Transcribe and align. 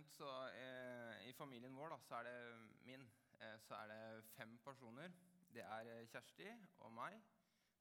nevnt, 0.00 0.12
så 0.16 0.28
eh, 0.56 1.28
I 1.28 1.32
familien 1.32 1.76
vår 1.76 1.90
da, 1.92 1.98
så 2.08 2.14
er 2.20 2.24
det 2.24 2.68
min 2.86 3.02
eh, 3.40 3.58
så 3.60 3.74
er 3.74 3.86
det 3.88 4.24
fem 4.36 4.58
personer. 4.64 5.12
Det 5.52 5.62
er 5.62 5.88
eh, 5.92 6.06
Kjersti 6.08 6.48
og 6.80 6.92
meg. 6.92 7.20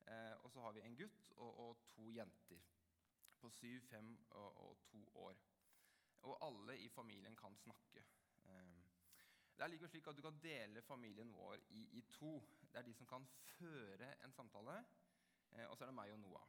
Eh, 0.07 0.36
og 0.44 0.52
så 0.52 0.60
har 0.62 0.74
vi 0.74 0.82
en 0.82 0.97
gutt 0.97 1.32
og, 1.38 1.60
og 1.60 1.78
to 1.88 2.10
jenter 2.11 2.60
på 3.39 3.50
syv, 3.50 3.82
fem 3.88 4.18
og, 4.32 4.57
og, 4.66 4.78
to 4.92 5.04
år. 5.16 5.36
Og 6.21 6.38
alle 6.43 6.78
i 6.78 6.89
familien 6.89 7.36
kan 7.36 7.55
snakke. 7.55 8.04
Eh, 8.46 8.83
det 9.56 9.64
er 9.64 9.68
likevel 9.68 9.89
slik 9.89 10.07
at 10.07 10.18
Du 10.18 10.21
kan 10.21 10.39
dele 10.43 10.82
familien 10.82 11.33
vår 11.33 11.60
i, 11.70 11.88
i, 12.00 12.01
to. 12.11 12.42
Det 12.71 12.79
er 12.79 12.88
de 12.88 12.93
som 12.93 13.07
kan 13.07 13.28
føre 13.60 14.15
en 14.25 14.33
samtale, 14.33 14.83
eh, 15.51 15.65
og 15.70 15.78
så 15.78 15.83
er 15.83 15.93
det 15.93 15.96
meg 15.96 16.11
og 16.14 16.20
Noah. 16.20 16.47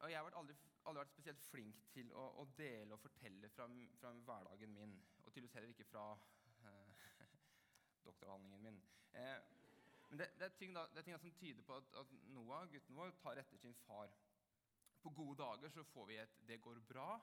Og 0.00 0.10
jeg 0.10 0.18
har 0.18 0.36
aldri, 0.40 0.56
aldri, 0.84 1.00
vært 1.02 1.14
spesielt 1.14 1.42
flink 1.50 1.86
til 1.94 2.12
å, 2.16 2.26
å 2.42 2.44
dele 2.58 2.96
og 2.96 3.02
fortelle 3.02 3.50
fra, 3.54 3.66
fra, 4.00 4.12
hverdagen 4.26 4.74
min. 4.74 4.94
Og 5.24 5.32
tydeligvis 5.32 5.56
heller 5.58 5.74
ikke 5.74 5.88
fra 5.90 6.04
eh, 6.66 7.06
doktoravhandlingen 8.06 8.66
min. 8.68 8.80
Eh, 9.12 9.36
men 10.10 10.22
det, 10.22 10.30
det, 10.38 10.48
er 10.48 10.56
ting, 10.58 10.74
da, 10.74 10.86
det, 10.90 11.02
er 11.02 11.06
ting 11.06 11.20
som 11.22 11.36
tyder 11.38 11.66
på 11.66 11.76
at, 11.78 11.92
at, 12.00 12.14
Noah, 12.34 12.64
gutten 12.72 12.96
vår, 12.98 13.12
tar 13.22 13.38
etter 13.42 13.60
sin 13.62 13.76
far. 13.84 14.10
På 15.00 15.12
gode 15.16 15.38
dager 15.38 15.70
så 15.72 15.84
får 15.92 16.08
vi 16.08 16.16
et 16.20 16.40
'det 16.48 16.60
går 16.60 16.80
bra' 16.88 17.20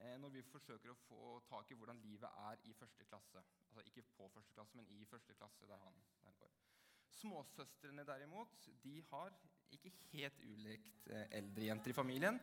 eh, 0.00 0.16
når 0.18 0.32
vi 0.34 0.42
forsøker 0.42 0.90
å 0.90 0.98
få 1.04 1.34
tak 1.50 1.70
i 1.70 1.76
hvordan 1.78 2.00
livet 2.02 2.40
er 2.48 2.64
i 2.64 2.72
første 2.74 3.04
klasse. 3.04 3.44
Altså 3.68 3.84
ikke 3.86 4.06
på 4.16 4.28
første 4.34 4.56
klasse, 4.56 4.76
men 4.76 4.88
i 4.96 5.04
første 5.04 5.34
klasse 5.34 5.68
der 5.68 5.78
han 5.84 6.00
der 6.24 6.32
går. 6.40 6.56
Småsøstrene 7.20 8.04
derimot, 8.06 8.68
de 8.82 9.02
har 9.10 9.36
ikke 9.74 9.92
helt 10.12 10.40
ulikt 10.40 11.08
eh, 11.10 11.26
eldre 11.38 11.68
jenter 11.68 11.92
i 11.92 11.96
familien. 11.96 12.40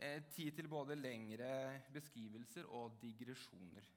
Eh, 0.00 0.22
tid 0.32 0.52
til 0.56 0.68
både 0.68 0.96
lengre 0.96 1.80
beskrivelser 1.92 2.64
og 2.64 2.96
digresjoner. 3.02 3.88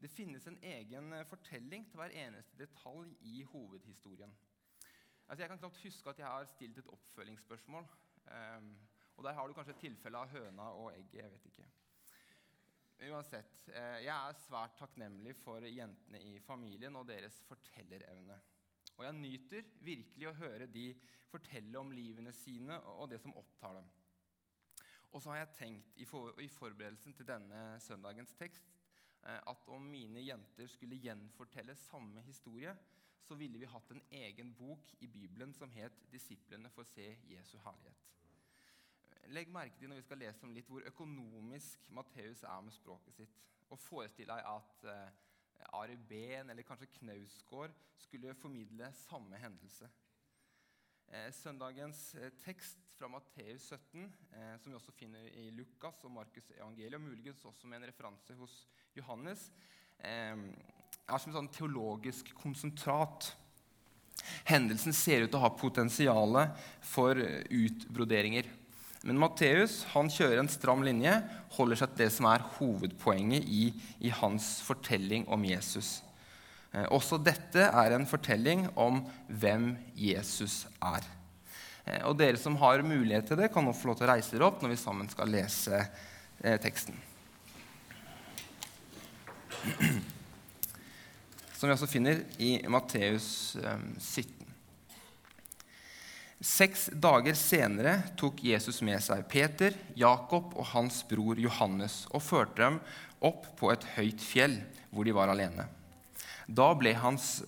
Det 0.00 0.10
finnes 0.10 0.46
en 0.46 0.58
egen 0.62 1.12
eh, 1.12 1.26
fortelling 1.26 1.88
til 1.90 2.00
hver 2.00 2.14
eneste 2.14 2.58
detalj 2.58 3.12
i 3.20 3.42
hovedhistorien. 3.42 4.32
Altså, 5.28 5.42
jeg 5.42 5.48
kan 5.48 5.58
knapt 5.58 5.82
huske 5.82 6.10
at 6.10 6.18
jeg 6.18 6.26
har 6.26 6.44
stilt 6.44 6.78
et 6.78 6.92
oppfølgingsspørsmål. 6.94 7.88
Um, 8.26 8.70
og 9.16 9.24
der 9.24 9.32
har 9.32 9.46
du 9.46 9.52
kanskje 9.54 9.74
et 9.74 9.80
tilfelle 9.80 10.18
av 10.18 10.30
høna 10.30 10.62
og 10.62 10.92
egget. 10.94 11.22
jeg 11.22 11.32
vet 11.32 11.46
ikke. 11.46 11.66
Uansett, 13.10 13.68
jeg 14.02 14.12
er 14.12 14.38
svært 14.40 14.76
takknemlig 14.78 15.34
for 15.36 15.60
jentene 15.60 16.20
i 16.22 16.38
familien 16.40 16.96
og 16.96 17.08
deres 17.08 17.42
fortellerevne. 17.48 18.38
Og 18.96 19.04
jeg 19.04 19.18
nyter 19.18 19.68
virkelig 19.84 20.28
å 20.28 20.36
høre 20.38 20.66
de 20.66 20.88
fortelle 21.30 21.78
om 21.78 21.92
livene 21.92 22.32
sine 22.32 22.78
og 22.96 23.10
det 23.10 23.20
som 23.20 23.36
opptar 23.36 23.76
dem. 23.80 23.90
Og 25.16 25.22
så 25.22 25.30
har 25.32 25.38
jeg 25.38 25.52
tenkt 25.56 25.94
i, 25.96 26.04
for, 26.04 26.34
i 26.44 26.48
forberedelsen 26.52 27.14
til 27.16 27.24
denne 27.24 27.60
søndagens 27.80 28.34
tekst 28.36 28.66
eh, 29.24 29.38
at 29.48 29.70
om 29.72 29.86
mine 29.88 30.20
jenter 30.20 30.68
skulle 30.68 30.98
gjenfortelle 31.00 31.72
samme 31.80 32.20
historie, 32.26 32.74
så 33.24 33.34
ville 33.34 33.58
vi 33.58 33.70
hatt 33.72 33.94
en 33.94 34.02
egen 34.12 34.52
bok 34.58 34.92
i 35.00 35.08
Bibelen 35.08 35.54
som 35.56 35.72
het 35.72 36.04
'Disiplene 36.12 36.68
får 36.70 36.84
se 36.84 37.06
Jesu 37.30 37.56
herlighet'. 37.58 38.04
Legg 39.32 39.48
merke 39.48 39.78
til 39.78 39.88
når 39.88 39.96
vi 39.96 40.02
skal 40.02 40.18
lese 40.18 40.44
om 40.44 40.52
litt 40.52 40.68
hvor 40.68 40.84
økonomisk 40.86 41.88
Matteus 41.88 42.42
er 42.42 42.60
med 42.60 42.72
språket 42.72 43.14
sitt. 43.14 43.40
Og 43.70 43.78
forestill 43.78 44.28
deg 44.28 44.44
at 44.44 44.84
eh, 44.84 45.10
Ari 45.72 45.96
Behn 45.96 46.50
eller 46.50 46.62
kanskje 46.62 46.92
Knausgård 46.98 47.72
skulle 47.96 48.34
formidle 48.34 48.92
samme 48.92 49.36
hendelse. 49.36 49.88
Eh, 51.14 51.28
søndagens 51.30 52.00
eh, 52.18 52.32
tekst 52.42 52.80
fra 52.98 53.06
Matteus 53.08 53.68
17, 53.70 54.08
eh, 54.34 54.54
som 54.58 54.72
vi 54.72 54.78
også 54.78 54.94
finner 54.96 55.22
i 55.38 55.52
Lukas 55.54 56.00
og 56.02 56.10
Markus' 56.16 56.50
evangelium, 56.56 57.04
muligens 57.06 57.44
også 57.46 57.68
med 57.70 57.78
en 57.78 57.88
referanse 57.92 58.34
hos 58.40 58.64
Johannes, 58.96 59.50
er 59.96 60.34
som 61.06 61.30
et 61.30 61.36
sånn 61.36 61.48
teologisk 61.54 62.32
konsentrat. 62.36 63.30
Hendelsen 64.48 64.92
ser 64.92 65.24
ut 65.24 65.30
til 65.30 65.38
å 65.38 65.44
ha 65.46 65.52
potensial 65.56 66.36
for 66.84 67.16
utbroderinger. 67.16 68.50
Men 69.06 69.20
Matteus 69.22 69.78
kjører 69.94 70.42
en 70.42 70.52
stram 70.52 70.84
linje, 70.84 71.14
holder 71.56 71.80
seg 71.80 71.94
til 71.94 72.02
det 72.02 72.10
som 72.12 72.28
er 72.28 72.44
hovedpoenget 72.58 73.48
i, 73.48 73.70
i 74.04 74.12
hans 74.20 74.58
fortelling 74.66 75.24
om 75.32 75.48
Jesus. 75.48 76.02
Eh, 76.76 76.84
også 76.92 77.16
dette 77.22 77.70
er 77.70 77.94
en 77.96 78.06
fortelling 78.08 78.66
om 78.76 79.00
hvem 79.28 79.70
Jesus 79.96 80.66
er. 80.84 81.06
Eh, 81.86 82.02
og 82.04 82.18
Dere 82.20 82.36
som 82.40 82.58
har 82.60 82.84
mulighet 82.84 83.26
til 83.30 83.40
det, 83.40 83.52
kan 83.54 83.64
nå 83.64 83.72
få 83.76 83.88
lov 83.90 83.96
til 84.00 84.08
å 84.08 84.12
reise 84.12 84.34
dere 84.34 84.48
opp 84.50 84.60
når 84.62 84.74
vi 84.74 84.82
sammen 84.82 85.08
skal 85.12 85.32
lese 85.32 85.76
eh, 85.80 86.58
teksten. 86.60 86.94
Som 91.56 91.70
vi 91.70 91.72
også 91.72 91.88
finner 91.88 92.18
i 92.44 92.58
Matteus 92.68 93.56
17. 93.56 94.34
Seks 96.44 96.90
dager 96.92 97.32
senere 97.40 97.94
tok 98.20 98.42
Jesus 98.44 98.82
med 98.84 99.00
seg 99.00 99.24
Peter, 99.32 99.72
Jakob 99.96 100.52
og 100.52 100.68
hans 100.74 101.00
bror 101.08 101.40
Johannes 101.40 102.02
og 102.12 102.20
førte 102.26 102.60
dem 102.60 102.76
opp 103.24 103.48
på 103.56 103.72
et 103.72 103.88
høyt 103.94 104.20
fjell 104.20 104.60
hvor 104.92 105.08
de 105.08 105.16
var 105.16 105.32
alene. 105.32 105.64
Da 106.46 106.70
ble, 106.78 106.94
hans, 106.94 107.42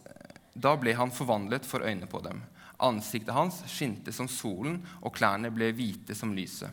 da 0.55 0.75
ble 0.77 0.95
han 0.99 1.13
forvandlet 1.15 1.67
for 1.67 1.87
øynene 1.87 2.09
på 2.11 2.21
dem. 2.25 2.43
Ansiktet 2.83 3.35
hans 3.35 3.63
skinte 3.71 4.13
som 4.15 4.29
solen, 4.31 4.81
og 5.03 5.15
klærne 5.15 5.51
ble 5.55 5.71
hvite 5.75 6.15
som 6.19 6.35
lyset. 6.35 6.71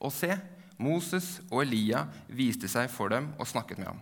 Og 0.00 0.12
se, 0.12 0.34
Moses 0.80 1.38
og 1.50 1.62
Elia 1.66 2.06
viste 2.32 2.68
seg 2.68 2.88
for 2.92 3.12
dem 3.12 3.32
og 3.38 3.48
snakket 3.48 3.80
med 3.80 3.90
ham. 3.90 4.00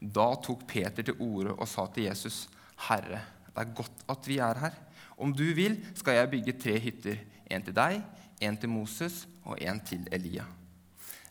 Da 0.00 0.34
tok 0.44 0.66
Peter 0.68 1.06
til 1.06 1.16
orde 1.22 1.54
og 1.54 1.68
sa 1.68 1.86
til 1.86 2.04
Jesus, 2.10 2.48
'Herre, 2.76 3.20
det 3.54 3.62
er 3.62 3.74
godt 3.74 4.04
at 4.08 4.28
vi 4.28 4.38
er 4.38 4.58
her.' 4.58 4.80
Om 5.16 5.32
du 5.32 5.44
vil, 5.54 5.78
skal 5.94 6.14
jeg 6.14 6.30
bygge 6.30 6.58
tre 6.58 6.78
hytter. 6.78 7.16
En 7.50 7.62
til 7.62 7.74
deg, 7.74 8.02
en 8.40 8.56
til 8.56 8.68
Moses 8.68 9.28
og 9.44 9.58
en 9.62 9.80
til 9.80 10.08
Elia. 10.12 10.44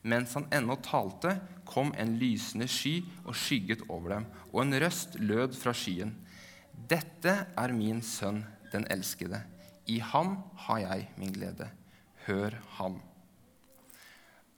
Mens 0.03 0.33
han 0.35 0.49
ennå 0.51 0.75
talte, 0.83 1.37
kom 1.65 1.93
en 1.97 2.17
lysende 2.19 2.67
sky 2.67 2.97
og 3.23 3.37
skygget 3.39 3.85
over 3.87 4.17
dem, 4.17 4.27
og 4.51 4.65
en 4.65 4.77
røst 4.83 5.15
lød 5.19 5.55
fra 5.55 5.73
skyen. 5.75 6.11
Dette 6.73 7.37
er 7.55 7.75
min 7.75 8.01
sønn, 8.03 8.43
den 8.73 8.85
elskede. 8.91 9.39
I 9.87 9.99
ham 10.03 10.37
har 10.65 10.83
jeg 10.83 11.07
min 11.19 11.33
glede. 11.33 11.69
Hør 12.27 12.55
ham. 12.77 12.99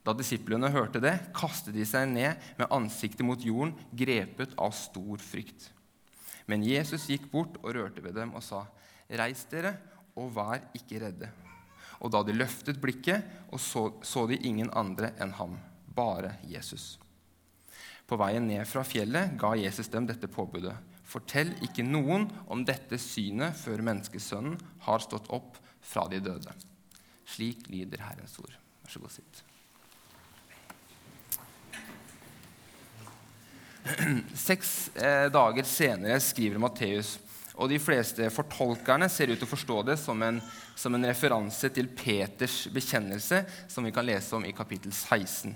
Da 0.05 0.13
disiplene 0.13 0.69
hørte 0.69 1.01
det, 1.01 1.15
kastet 1.33 1.73
de 1.73 1.85
seg 1.87 2.09
ned 2.11 2.41
med 2.59 2.69
ansiktet 2.73 3.25
mot 3.25 3.41
jorden, 3.41 3.73
grepet 3.89 4.53
av 4.61 4.73
stor 4.77 5.21
frykt. 5.21 5.71
Men 6.45 6.65
Jesus 6.65 7.07
gikk 7.09 7.25
bort 7.31 7.57
og 7.63 7.73
rørte 7.73 8.03
ved 8.05 8.13
dem 8.17 8.35
og 8.37 8.45
sa, 8.45 8.67
Reis 9.09 9.43
dere, 9.49 9.73
og 10.15 10.29
vær 10.33 10.61
ikke 10.77 11.01
redde. 11.01 11.29
Og 12.03 12.11
da 12.13 12.21
de 12.25 12.35
løftet 12.35 12.81
blikket, 12.81 13.23
og 13.53 13.61
så, 13.61 13.87
så 14.03 14.25
de 14.29 14.39
ingen 14.47 14.71
andre 14.75 15.13
enn 15.21 15.33
ham, 15.39 15.55
bare 15.95 16.35
Jesus. 16.49 16.95
På 18.05 18.19
veien 18.21 18.45
ned 18.47 18.67
fra 18.69 18.83
fjellet 18.85 19.33
ga 19.41 19.55
Jesus 19.57 19.89
dem 19.93 20.05
dette 20.09 20.29
påbudet. 20.29 20.75
Fortell 21.05 21.53
ikke 21.65 21.85
noen 21.85 22.27
om 22.51 22.65
dette 22.65 22.99
synet 23.01 23.57
før 23.57 23.81
menneskesønnen 23.85 24.59
har 24.85 25.03
stått 25.05 25.29
opp 25.33 25.57
fra 25.85 26.05
de 26.11 26.19
døde. 26.21 26.53
Slik 27.25 27.65
lyder 27.71 28.03
Herrens 28.05 28.37
ord. 28.41 28.53
Vær 28.83 28.93
så 28.93 29.01
god, 29.01 29.13
sitt. 29.15 29.43
Seks 34.47 34.89
eh, 34.97 35.27
dager 35.33 35.65
senere 35.69 36.19
skriver 36.23 36.61
Matteus 36.61 37.15
og 37.55 37.69
de 37.71 37.79
fleste 37.79 38.27
fortolkerne 38.33 39.07
ser 39.11 39.31
ut 39.31 39.39
til 39.39 39.47
å 39.47 39.51
forstå 39.53 39.77
det 39.87 39.95
som 40.01 40.21
en, 40.25 40.41
som 40.75 40.95
en, 40.95 41.07
referanse 41.07 41.69
til 41.71 41.87
Peters 41.95 42.65
bekjennelse, 42.73 43.43
som 43.71 43.87
vi 43.87 43.93
kan 43.95 44.07
lese 44.07 44.35
om 44.35 44.45
i 44.47 44.53
kapittel 44.55 44.91
16. 44.91 45.55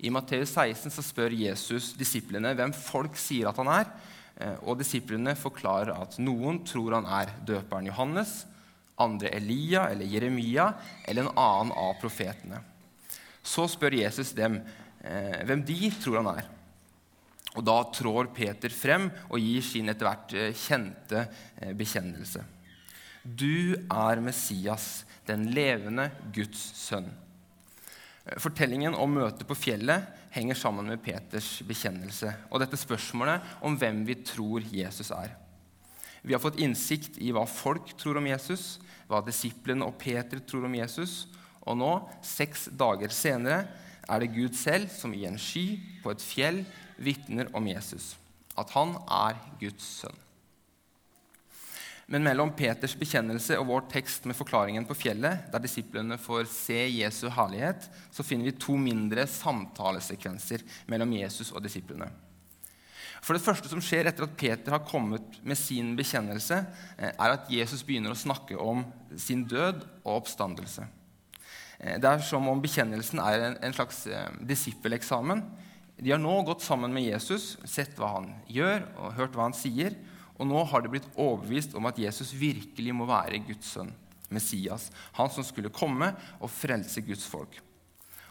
I 0.00 0.10
Matteus 0.10 0.54
16 0.56 0.90
så 0.94 1.04
spør 1.04 1.36
Jesus 1.36 1.92
disiplene 1.98 2.54
hvem 2.56 2.72
folk 2.74 3.18
sier 3.20 3.50
at 3.50 3.60
han 3.60 3.70
er. 3.70 3.90
Eh, 4.40 4.56
og 4.64 4.80
disiplene 4.80 5.36
forklarer 5.38 5.92
at 5.94 6.16
noen 6.22 6.62
tror 6.66 6.98
han 6.98 7.08
er 7.20 7.34
døperen 7.46 7.90
Johannes, 7.90 8.40
andre 9.00 9.30
Elia 9.36 9.86
eller 9.92 10.08
Jeremia 10.08 10.72
eller 11.08 11.28
en 11.28 11.36
annen 11.38 11.74
av 11.76 11.94
profetene. 12.00 12.62
Så 13.42 13.68
spør 13.70 14.00
Jesus 14.00 14.34
dem 14.36 14.58
eh, 15.04 15.44
hvem 15.46 15.62
de 15.68 15.92
tror 16.00 16.22
han 16.22 16.34
er. 16.34 16.48
Og 17.58 17.64
Da 17.66 17.80
trår 17.90 18.30
Peter 18.34 18.70
frem 18.70 19.08
og 19.28 19.40
gir 19.42 19.64
sin 19.64 19.90
etter 19.90 20.06
hvert 20.06 20.34
eh, 20.38 20.52
kjente 20.54 21.24
eh, 21.58 21.72
bekjennelse. 21.76 22.44
Du 23.24 23.74
er 23.74 24.22
Messias, 24.22 25.02
den 25.26 25.48
levende 25.54 26.08
Guds 26.34 26.62
sønn. 26.78 27.10
Eh, 28.24 28.38
fortellingen 28.38 28.94
om 28.94 29.18
møtet 29.18 29.48
på 29.48 29.58
fjellet 29.58 30.06
henger 30.30 30.58
sammen 30.58 30.86
med 30.86 31.02
Peters 31.02 31.58
bekjennelse 31.66 32.30
og 32.52 32.62
dette 32.62 32.78
spørsmålet 32.78 33.58
om 33.66 33.74
hvem 33.78 34.04
vi 34.06 34.20
tror 34.22 34.62
Jesus 34.70 35.10
er. 35.10 35.34
Vi 36.22 36.36
har 36.36 36.42
fått 36.42 36.60
innsikt 36.60 37.18
i 37.18 37.32
hva 37.34 37.46
folk 37.48 37.94
tror 37.98 38.20
om 38.20 38.28
Jesus, 38.28 38.78
hva 39.08 39.22
disiplene 39.24 39.86
og 39.88 39.96
Peter 39.98 40.38
tror 40.44 40.68
om 40.68 40.74
Jesus. 40.76 41.24
Og 41.66 41.78
nå, 41.80 41.92
seks 42.24 42.68
dager 42.76 43.12
senere, 43.12 43.64
er 44.10 44.22
det 44.22 44.34
Gud 44.34 44.56
selv 44.58 44.90
som 44.92 45.12
i 45.14 45.24
en 45.28 45.38
sky 45.40 45.80
på 46.04 46.12
et 46.12 46.22
fjell 46.24 46.62
vitner 47.00 47.50
om 47.56 47.66
Jesus, 47.68 48.14
at 48.58 48.72
han 48.76 48.96
er 49.08 49.38
Guds 49.60 49.86
sønn. 50.02 50.26
Men 52.10 52.24
mellom 52.26 52.50
Peters 52.58 52.96
bekjennelse 52.98 53.54
og 53.60 53.68
vår 53.68 53.84
tekst 53.92 54.24
med 54.26 54.34
forklaringen 54.34 54.86
på 54.88 54.96
fjellet, 54.98 55.44
der 55.52 55.62
disiplene 55.62 56.16
får 56.18 56.48
se 56.50 56.80
Jesu 56.90 57.28
herlighet, 57.30 57.86
så 58.10 58.26
finner 58.26 58.48
vi 58.48 58.56
to 58.58 58.74
mindre 58.74 59.28
samtalesekvenser 59.30 60.64
mellom 60.90 61.14
Jesus 61.14 61.52
og 61.54 61.62
disiplene. 61.62 62.10
For 63.20 63.36
Det 63.36 63.44
første 63.44 63.70
som 63.70 63.82
skjer 63.84 64.08
etter 64.08 64.26
at 64.26 64.36
Peter 64.40 64.74
har 64.74 64.82
kommet 64.88 65.38
med 65.46 65.58
sin 65.58 65.92
bekjennelse, 65.96 66.64
eh, 66.98 67.12
er 67.12 67.36
at 67.36 67.50
Jesus 67.52 67.84
begynner 67.86 68.10
å 68.10 68.18
snakke 68.18 68.58
om 68.58 68.82
sin 69.14 69.44
død 69.44 69.84
og 70.02 70.22
oppstandelse. 70.22 70.86
Eh, 71.78 71.98
det 72.00 72.08
er 72.10 72.24
som 72.24 72.48
om 72.48 72.62
bekjennelsen 72.62 73.20
er 73.22 73.44
en, 73.52 73.76
slags 73.76 74.06
eh, 74.06 74.30
disippeleksamen. 74.40 75.44
De 76.00 76.12
har 76.14 76.20
nå 76.20 76.32
gått 76.48 76.64
sammen 76.64 76.92
med 76.94 77.04
Jesus, 77.04 77.58
sett 77.68 77.98
hva 78.00 78.14
han 78.16 78.30
gjør 78.48 78.86
og 78.96 79.16
hørt 79.18 79.34
hva 79.36 79.48
han 79.50 79.56
sier. 79.56 79.96
Og 80.40 80.48
nå 80.48 80.62
har 80.70 80.80
de 80.80 80.92
blitt 80.94 81.08
overbevist 81.20 81.74
om 81.76 81.88
at 81.90 81.98
Jesus 82.00 82.32
virkelig 82.32 82.94
må 82.96 83.04
være 83.08 83.42
Guds 83.44 83.74
sønn, 83.74 83.90
Messias. 84.32 84.88
Han 85.18 85.28
som 85.32 85.44
skulle 85.44 85.72
komme 85.74 86.14
og 86.40 86.48
frelse 86.48 87.04
Guds 87.04 87.26
folk. 87.28 87.58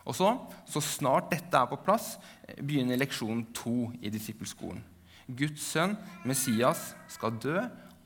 Og 0.10 0.18
så, 0.18 0.32
så 0.66 0.82
snart 0.82 1.30
dette 1.30 1.54
er 1.54 1.70
på 1.70 1.78
plass, 1.86 2.16
begynner 2.58 2.98
leksjon 2.98 3.46
to 3.54 3.92
i 4.02 4.10
disippelskolen. 4.10 4.82
Guds 5.30 5.68
sønn, 5.76 5.94
Messias, 6.26 6.96
skal 7.14 7.38
dø 7.38 7.60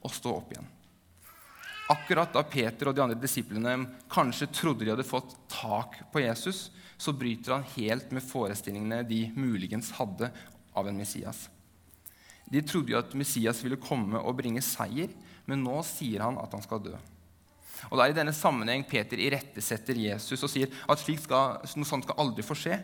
og 0.04 0.12
stå 0.12 0.33
opp 0.42 0.51
igjen. 0.51 0.68
Akkurat 1.94 2.34
da 2.34 2.42
Peter 2.48 2.90
og 2.90 2.95
de 2.95 3.04
andre 3.04 3.19
disiplene 3.19 3.75
kanskje 4.12 4.50
trodde 4.56 4.86
de 4.86 4.94
hadde 4.94 5.06
fått 5.06 5.36
tak 5.51 6.00
på 6.13 6.24
Jesus, 6.24 6.72
så 6.98 7.13
bryter 7.13 7.57
han 7.57 7.68
helt 7.75 8.13
med 8.16 8.25
forestillingene 8.25 9.04
de 9.06 9.25
muligens 9.36 9.92
hadde 10.00 10.31
av 10.74 10.88
en 10.88 10.98
Messias. 10.98 11.48
De 12.50 12.62
trodde 12.66 12.94
jo 12.94 13.00
at 13.00 13.13
Messias 13.18 13.62
ville 13.63 13.81
komme 13.81 14.19
og 14.19 14.38
bringe 14.40 14.63
seier, 14.66 15.12
men 15.45 15.63
nå 15.66 15.81
sier 15.86 16.24
han 16.24 16.40
at 16.42 16.54
han 16.56 16.63
skal 16.66 16.81
dø. 16.84 16.95
Og 17.90 17.98
Det 17.98 18.04
er 18.04 18.13
i 18.13 18.18
denne 18.19 18.36
sammenheng 18.36 18.86
Peter 18.88 19.19
irettesetter 19.19 19.98
Jesus 20.00 20.44
og 20.46 20.51
sier 20.51 20.72
at 20.89 21.01
skal, 21.01 21.60
noe 21.75 21.89
sånt 21.89 22.07
skal 22.07 22.22
aldri 22.22 22.46
få 22.46 22.56
skje. 22.57 22.78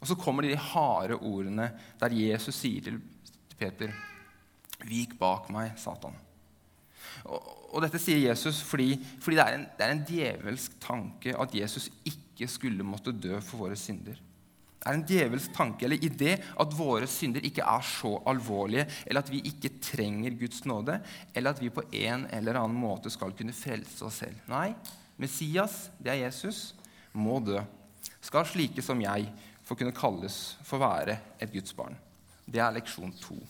Og 0.00 0.06
Så 0.06 0.18
kommer 0.20 0.46
de 0.46 0.54
harde 0.54 1.16
ordene 1.16 1.72
der 1.98 2.14
Jesus 2.14 2.54
sier 2.54 2.82
til 2.82 3.00
Peter, 3.58 3.92
'Vik 4.84 5.18
bak 5.18 5.48
meg, 5.50 5.72
Satan'. 5.76 6.25
Og, 7.26 7.80
Dette 7.84 8.00
sier 8.00 8.22
Jesus 8.22 8.62
fordi, 8.64 8.94
fordi 9.20 9.36
det, 9.36 9.44
er 9.44 9.56
en, 9.58 9.66
det 9.76 9.84
er 9.84 9.92
en 9.92 10.06
djevelsk 10.08 10.78
tanke 10.82 11.34
at 11.36 11.54
Jesus 11.54 11.90
ikke 12.08 12.48
skulle 12.48 12.86
måtte 12.86 13.12
dø 13.12 13.36
for 13.44 13.66
våre 13.66 13.76
synder 13.76 14.16
Det 14.16 14.86
er 14.86 14.96
en 14.96 15.04
djevelsk 15.08 15.52
tanke 15.56 15.84
eller 15.84 16.04
idé 16.06 16.36
at 16.38 16.76
våre 16.76 17.08
synder 17.10 17.44
ikke 17.44 17.64
er 17.66 17.84
så 17.84 18.14
alvorlige, 18.30 18.86
eller 19.04 19.24
at 19.24 19.32
vi 19.32 19.42
ikke 19.50 19.74
trenger 19.82 20.38
Guds 20.38 20.62
nåde, 20.68 21.00
eller 21.34 21.52
at 21.52 21.60
vi 21.60 21.72
på 21.74 21.84
en 21.90 22.28
eller 22.30 22.60
annen 22.60 22.78
måte 22.78 23.12
skal 23.12 23.34
kunne 23.36 23.56
frelse 23.56 24.06
oss 24.06 24.22
selv. 24.22 24.38
Nei, 24.48 24.70
Messias, 25.20 25.88
det 25.98 26.14
er 26.14 26.22
Jesus, 26.26 26.70
må 27.16 27.40
dø. 27.42 27.58
Skal 28.22 28.46
slike 28.46 28.84
som 28.84 29.00
jeg 29.02 29.26
få 29.66 29.74
kunne 29.74 29.96
kalles 29.96 30.56
for 30.62 30.78
å 30.78 30.86
være 30.86 31.18
et 31.42 31.52
Guds 31.52 31.74
barn. 31.76 31.96
Det 32.46 32.62
er 32.62 32.74
leksjon 32.76 33.14
to. 33.18 33.40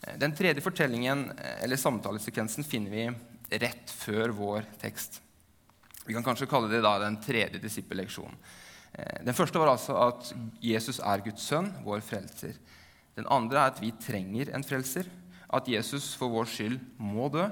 Den 0.00 0.32
tredje 0.36 0.62
fortellingen, 0.64 1.26
eller 1.60 1.76
samtalesekvensen 1.76 2.64
finner 2.64 2.90
vi 2.94 3.58
rett 3.60 3.90
før 3.92 4.32
vår 4.36 4.68
tekst. 4.80 5.20
Vi 6.06 6.14
kan 6.14 6.24
kanskje 6.24 6.48
kalle 6.48 6.70
det 6.70 6.80
da 6.84 6.96
den 7.02 7.18
tredje 7.22 7.60
disippelleksjonen. 7.62 8.36
Eh, 8.92 9.20
den 9.26 9.36
første 9.36 9.60
var 9.60 9.72
altså 9.74 9.96
at 10.00 10.32
Jesus 10.64 11.00
er 11.04 11.24
Guds 11.24 11.44
sønn, 11.46 11.70
vår 11.84 12.02
frelser. 12.04 12.56
Den 13.18 13.28
andre 13.30 13.60
er 13.60 13.74
at 13.74 13.82
vi 13.82 13.92
trenger 14.00 14.52
en 14.54 14.64
frelser, 14.66 15.08
at 15.50 15.68
Jesus 15.68 16.12
for 16.18 16.32
vår 16.32 16.48
skyld 16.50 16.78
må 16.98 17.28
dø. 17.32 17.48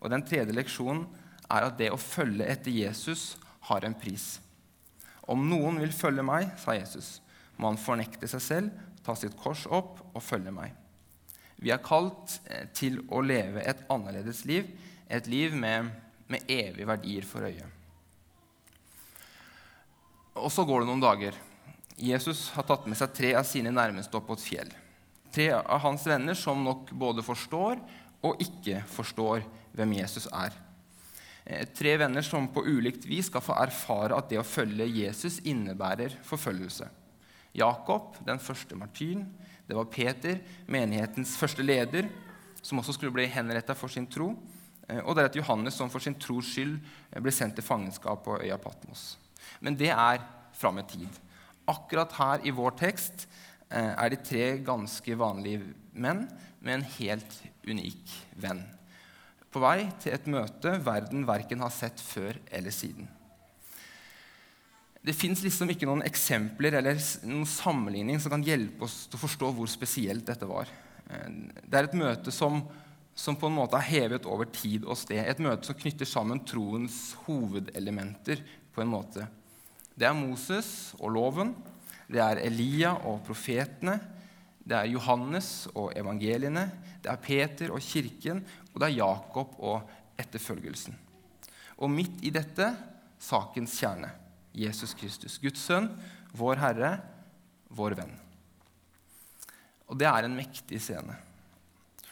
Og 0.00 0.12
den 0.12 0.24
tredje 0.26 0.54
leksjonen 0.56 1.06
er 1.48 1.68
at 1.68 1.78
det 1.78 1.92
å 1.92 2.00
følge 2.00 2.46
etter 2.48 2.74
Jesus 2.74 3.36
har 3.70 3.84
en 3.84 3.96
pris. 3.96 4.38
Om 5.28 5.48
noen 5.48 5.80
vil 5.82 5.92
følge 5.92 6.24
meg, 6.24 6.50
sa 6.60 6.76
Jesus, 6.76 7.18
må 7.60 7.70
han 7.70 7.80
fornekte 7.80 8.28
seg 8.30 8.44
selv, 8.44 8.84
ta 9.04 9.14
sitt 9.16 9.36
kors 9.40 9.66
opp 9.68 10.00
og 10.12 10.24
følge 10.24 10.52
meg. 10.54 10.74
Vi 11.58 11.72
er 11.74 11.82
kalt 11.82 12.38
eh, 12.46 12.68
til 12.76 13.00
å 13.10 13.22
leve 13.24 13.64
et 13.66 13.80
annerledes 13.90 14.44
liv, 14.48 14.68
et 15.10 15.26
liv 15.30 15.56
med, 15.56 15.90
med 16.30 16.50
evige 16.50 16.86
verdier 16.88 17.26
for 17.26 17.48
øye. 17.48 17.66
Og 20.38 20.52
så 20.54 20.62
går 20.66 20.84
det 20.84 20.90
noen 20.90 21.02
dager. 21.02 21.38
Jesus 21.98 22.48
har 22.54 22.66
tatt 22.68 22.86
med 22.86 22.98
seg 22.98 23.14
tre 23.16 23.32
av 23.40 23.46
sine 23.48 23.72
nærmeste 23.74 24.14
opp 24.14 24.28
på 24.28 24.36
et 24.38 24.44
fjell. 24.44 24.70
Tre 25.34 25.50
av 25.58 25.82
hans 25.82 26.06
venner 26.06 26.38
som 26.38 26.62
nok 26.64 26.92
både 26.94 27.24
forstår 27.26 27.80
og 28.26 28.42
ikke 28.42 28.84
forstår 28.90 29.42
hvem 29.76 29.96
Jesus 29.98 30.28
er. 30.30 30.54
Eh, 31.44 31.66
tre 31.74 31.96
venner 31.98 32.22
som 32.22 32.46
på 32.54 32.64
ulikt 32.66 33.06
vis 33.08 33.28
skal 33.32 33.42
få 33.44 33.56
erfare 33.58 34.16
at 34.16 34.30
det 34.30 34.38
å 34.40 34.46
følge 34.46 34.86
Jesus 34.86 35.40
innebærer 35.42 36.14
forfølgelse. 36.26 36.86
Jakob, 37.58 38.18
den 38.26 38.38
første 38.38 38.76
martyren. 38.78 39.26
Det 39.68 39.76
var 39.76 39.90
Peter, 39.92 40.38
menighetens 40.66 41.34
første 41.36 41.64
leder, 41.64 42.08
som 42.62 42.80
også 42.80 42.94
skulle 42.96 43.12
bli 43.12 43.26
henretta 43.28 43.76
for 43.76 43.92
sin 43.92 44.08
tro. 44.08 44.30
Eh, 44.88 45.02
og 45.04 45.16
deretter 45.18 45.42
Johannes, 45.42 45.76
som 45.76 45.92
for 45.92 46.02
sin 46.02 46.16
tros 46.16 46.48
skyld 46.54 46.78
ble 47.20 47.34
sendt 47.34 47.58
til 47.58 47.66
fangenskap 47.66 48.24
på 48.24 48.38
øya 48.40 48.56
Patmos. 48.60 49.18
Men 49.60 49.76
det 49.76 49.92
er 49.92 50.24
fram 50.56 50.80
i 50.80 50.86
tid. 50.88 51.20
Akkurat 51.68 52.16
her 52.16 52.48
i 52.48 52.54
vår 52.54 52.78
tekst 52.80 53.26
eh, 53.68 53.92
er 53.92 54.08
de 54.12 54.22
tre 54.24 54.48
ganske 54.64 55.20
vanlige 55.20 55.68
menn 55.92 56.24
med 56.64 56.78
en 56.78 56.88
helt 56.96 57.38
unik 57.68 58.16
venn. 58.40 58.64
På 59.52 59.60
vei 59.64 59.90
til 60.00 60.16
et 60.16 60.26
møte 60.28 60.74
verden 60.84 61.28
verken 61.28 61.60
har 61.64 61.72
sett 61.72 62.00
før 62.00 62.40
eller 62.52 62.72
siden. 62.74 63.08
Det 65.08 65.14
fins 65.16 65.40
liksom 65.40 65.70
ikke 65.72 65.86
noen 65.88 66.04
eksempler 66.04 66.74
eller 66.82 66.98
noen 67.24 67.46
sammenligning 67.48 68.18
som 68.20 68.34
kan 68.34 68.42
hjelpe 68.44 68.84
oss 68.84 69.06
til 69.08 69.16
å 69.16 69.22
forstå 69.22 69.48
hvor 69.56 69.70
spesielt 69.72 70.26
dette 70.28 70.44
var. 70.48 70.68
Eh, 71.08 71.30
det 71.64 71.78
er 71.78 71.88
et 71.88 71.96
møte 71.96 72.34
som, 72.34 72.60
som 73.16 73.38
på 73.40 73.48
en 73.48 73.56
måte 73.56 73.78
er 73.78 73.88
hevet 73.88 74.28
over 74.28 74.50
tid 74.52 74.84
og 74.84 74.98
sted. 75.00 75.22
Et 75.22 75.40
møte 75.40 75.64
som 75.64 75.78
knytter 75.78 76.08
sammen 76.08 76.44
troens 76.44 77.14
hovedelementer 77.24 78.44
på 78.74 78.84
en 78.84 78.92
måte. 78.92 79.24
Det 79.96 80.10
er 80.10 80.18
Moses 80.18 80.92
og 81.00 81.16
loven, 81.16 81.56
det 82.12 82.20
er 82.26 82.44
Elia 82.44 82.92
og 83.08 83.22
profetene, 83.24 83.96
det 84.60 84.76
er 84.76 84.92
Johannes 84.92 85.70
og 85.72 85.96
evangeliene, 85.96 86.68
det 87.00 87.08
er 87.08 87.24
Peter 87.24 87.72
og 87.72 87.80
kirken, 87.80 88.44
og 88.74 88.80
det 88.82 88.90
er 88.90 88.98
Jakob 89.00 89.56
og 89.56 89.88
etterfølgelsen. 90.20 91.00
Og 91.80 91.96
midt 91.96 92.20
i 92.28 92.34
dette 92.34 92.74
sakens 93.24 93.80
kjerne 93.80 94.12
Jesus 94.58 94.94
Kristus, 94.98 95.38
Guds 95.42 95.62
sønn, 95.64 95.88
vår 96.36 96.60
Herre, 96.62 96.92
vår 97.74 97.96
venn. 97.98 98.12
Og 99.88 99.96
det 100.00 100.08
er 100.10 100.26
en 100.26 100.36
mektig 100.36 100.80
scene. 100.82 101.16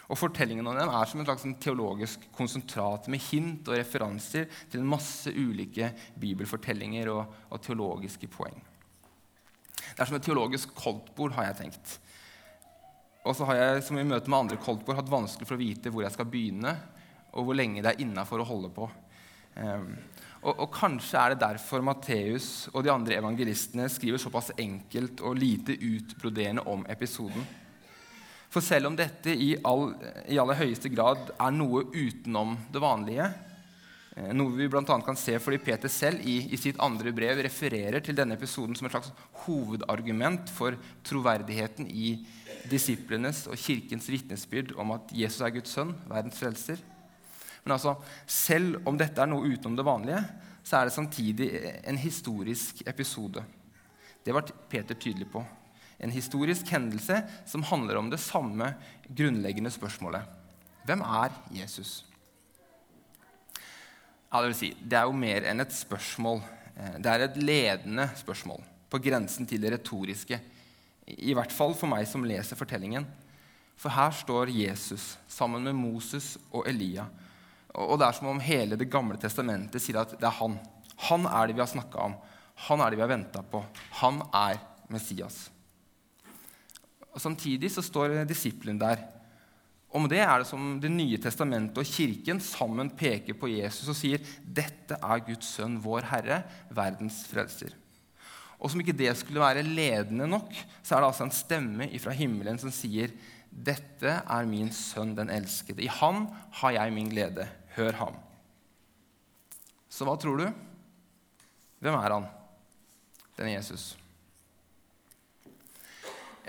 Og 0.06 0.18
Fortellingen 0.20 0.66
om 0.70 0.76
dem 0.78 0.90
er 0.92 1.08
som 1.10 1.20
en 1.20 1.26
slags 1.26 1.44
teologisk 1.62 2.28
konsentrat 2.36 3.08
med 3.10 3.22
hint 3.26 3.66
og 3.66 3.78
referanser 3.78 4.46
til 4.70 4.80
en 4.80 4.90
masse 4.92 5.32
ulike 5.34 5.90
bibelfortellinger 6.22 7.10
og, 7.10 7.24
og 7.50 7.62
teologiske 7.64 8.30
poeng. 8.30 8.60
Det 9.76 9.98
er 9.98 10.08
som 10.08 10.18
et 10.18 10.26
teologisk 10.26 10.74
koldtbord, 10.78 11.34
har 11.34 11.50
jeg 11.50 11.58
tenkt. 11.64 11.96
Og 13.26 13.34
så 13.34 13.48
har 13.48 13.58
jeg 13.58 13.82
som 13.88 13.98
i 13.98 14.06
møte 14.06 14.30
med 14.30 14.44
andre 14.44 14.60
koldtbord 14.62 15.00
hatt 15.00 15.10
vanskelig 15.10 15.48
for 15.48 15.58
å 15.58 15.64
vite 15.64 15.90
hvor 15.90 16.06
jeg 16.06 16.14
skal 16.14 16.30
begynne, 16.30 16.76
og 17.34 17.48
hvor 17.48 17.58
lenge 17.58 17.82
det 17.82 17.92
er 17.92 18.04
innafor 18.04 18.42
å 18.42 18.48
holde 18.48 18.70
på. 18.76 18.86
Um, 19.56 19.96
og, 20.46 20.60
og, 20.62 20.68
Kanskje 20.74 21.18
er 21.18 21.34
det 21.34 21.42
derfor 21.42 21.82
Matteus 21.84 22.68
og 22.72 22.84
de 22.86 22.92
andre 22.92 23.18
evangelistene 23.18 23.88
skriver 23.90 24.20
såpass 24.22 24.52
enkelt 24.56 25.22
og 25.26 25.38
lite 25.38 25.74
utbroderende 25.74 26.62
om 26.70 26.84
episoden. 26.92 27.46
For 28.52 28.62
selv 28.64 28.88
om 28.88 28.96
dette 28.96 29.34
i, 29.34 29.50
all, 29.66 29.90
i 30.30 30.38
aller 30.40 30.60
høyeste 30.60 30.90
grad 30.92 31.32
er 31.34 31.52
noe 31.52 31.82
utenom 31.90 32.54
det 32.72 32.80
vanlige, 32.80 33.26
eh, 34.14 34.30
noe 34.38 34.54
vi 34.54 34.70
bl.a. 34.70 34.84
kan 34.86 35.18
se 35.18 35.34
fordi 35.42 35.58
Peter 35.66 35.92
selv 35.92 36.22
i, 36.22 36.38
i, 36.54 36.60
sitt 36.60 36.78
andre 36.80 37.12
brev 37.16 37.42
refererer 37.44 38.00
til 38.04 38.16
denne 38.16 38.38
episoden 38.38 38.78
som 38.78 38.86
et 38.86 38.94
slags 38.94 39.12
hovedargument 39.44 40.52
for 40.54 40.78
troverdigheten 41.04 41.90
i 41.90 42.14
disiplenes 42.70 43.44
og 43.50 43.58
kirkens 43.60 44.08
vitnesbyrd 44.10 44.76
om 44.78 44.94
at 44.94 45.10
Jesus 45.14 45.42
er 45.42 45.58
Guds 45.58 45.74
sønn, 45.74 45.92
verdens 46.08 46.38
frelser. 46.38 46.80
Men 47.66 47.74
altså, 47.74 47.96
selv 48.30 48.80
om 48.86 48.96
dette 48.98 49.20
er 49.20 49.28
noe 49.28 49.50
utenom 49.50 49.76
det 49.76 49.86
vanlige, 49.86 50.22
så 50.66 50.78
er 50.78 50.88
det 50.88 50.96
samtidig 50.96 51.50
en 51.86 51.98
historisk 52.00 52.80
episode. 52.86 53.42
Det 54.24 54.34
var 54.34 54.46
Peter 54.70 54.94
tydelig 54.94 55.28
på 55.30 55.44
en 56.02 56.12
historisk 56.12 56.68
hendelse 56.70 57.22
som 57.48 57.64
handler 57.66 57.98
om 57.98 58.10
det 58.12 58.20
samme 58.20 58.72
grunnleggende 59.08 59.70
spørsmålet. 59.72 60.26
Hvem 60.86 61.02
er 61.02 61.32
Jesus? 61.56 62.04
Ja, 64.30 64.42
det, 64.42 64.50
vil 64.50 64.58
si, 64.58 64.74
det 64.82 64.98
er 64.98 65.08
jo 65.08 65.16
mer 65.16 65.46
enn 65.48 65.62
et 65.64 65.72
spørsmål 65.72 66.42
Eh, 66.76 66.96
det 67.00 67.12
er 67.12 67.24
et 67.24 67.38
ledende 67.40 68.08
spørsmål, 68.18 68.60
på 68.90 69.00
grensen 69.02 69.48
til 69.48 69.62
det 69.62 69.72
retoriske. 69.78 70.38
I 71.06 71.34
hvert 71.36 71.54
fall 71.54 71.74
for 71.78 71.88
meg 71.90 72.06
som 72.08 72.26
leser 72.26 72.58
fortellingen. 72.58 73.06
For 73.76 73.92
her 73.92 74.12
står 74.16 74.52
Jesus 74.52 75.16
sammen 75.28 75.64
med 75.64 75.76
Moses 75.76 76.34
og 76.50 76.66
Elia. 76.68 77.06
Og 77.76 77.98
det 78.00 78.06
er 78.06 78.16
som 78.16 78.30
om 78.30 78.40
hele 78.40 78.78
Det 78.80 78.88
gamle 78.88 79.18
testamentet 79.20 79.82
sier 79.82 80.00
at 80.00 80.14
det 80.16 80.24
er 80.24 80.38
han. 80.38 80.56
Han 81.10 81.26
er 81.28 81.48
det 81.48 81.58
vi 81.58 81.62
har 81.64 81.70
snakka 81.70 82.06
om. 82.08 82.16
Han 82.68 82.80
er 82.80 82.90
det 82.90 82.98
vi 82.98 83.04
har 83.04 83.12
venta 83.12 83.42
på. 83.44 83.60
Han 84.00 84.22
er 84.32 84.60
Messias. 84.92 85.50
Og 87.12 87.20
Samtidig 87.20 87.70
så 87.72 87.84
står 87.84 88.22
disiplene 88.28 88.80
der. 88.80 89.04
Med 89.96 90.10
det 90.12 90.20
er 90.20 90.42
det 90.42 90.48
som 90.48 90.76
Det 90.80 90.90
nye 90.92 91.16
testamentet 91.16 91.78
og 91.80 91.88
Kirken 91.88 92.40
sammen 92.44 92.90
peker 92.92 93.36
på 93.38 93.48
Jesus 93.48 93.88
og 93.88 93.96
sier 93.96 94.20
dette 94.44 94.98
er 95.00 95.22
Guds 95.24 95.54
sønn, 95.56 95.78
vår 95.80 96.04
Herre, 96.10 96.42
verdens 96.68 97.22
frelser. 97.30 97.72
Og 98.60 98.72
som 98.72 98.80
ikke 98.80 98.96
det 98.96 99.14
skulle 99.16 99.40
være 99.40 99.64
ledende 99.64 100.28
nok, 100.28 100.52
så 100.82 100.96
er 100.96 101.00
det 101.00 101.08
altså 101.08 101.24
en 101.26 101.32
stemme 101.32 101.88
fra 102.00 102.12
himmelen 102.16 102.60
som 102.60 102.72
sier 102.72 103.12
dette 103.48 104.18
er 104.20 104.48
min 104.48 104.68
sønn, 104.74 105.14
den 105.16 105.32
elskede. 105.32 105.84
I 105.84 105.88
han 105.88 106.26
har 106.60 106.76
jeg 106.76 106.92
min 106.92 107.08
glede. 107.08 107.46
Hør 107.76 108.00
ham. 108.00 108.16
Så 109.92 110.08
hva 110.08 110.16
tror 110.20 110.40
du? 110.40 110.48
Hvem 111.84 111.96
er 112.00 112.16
han? 112.16 112.26
denne 113.36 113.56
Jesus. 113.56 113.94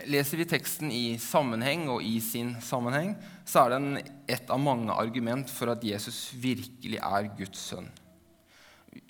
Leser 0.08 0.40
vi 0.40 0.46
teksten 0.48 0.92
i 0.94 1.18
sammenheng 1.20 1.88
og 1.90 2.04
i 2.06 2.20
sin 2.22 2.54
sammenheng, 2.64 3.16
så 3.48 3.66
er 3.66 3.76
den 3.76 4.02
et 4.30 4.52
av 4.54 4.62
mange 4.62 4.94
argument 4.94 5.50
for 5.52 5.74
at 5.74 5.84
Jesus 5.84 6.30
virkelig 6.38 7.00
er 7.02 7.32
Guds 7.40 7.64
sønn. 7.72 7.90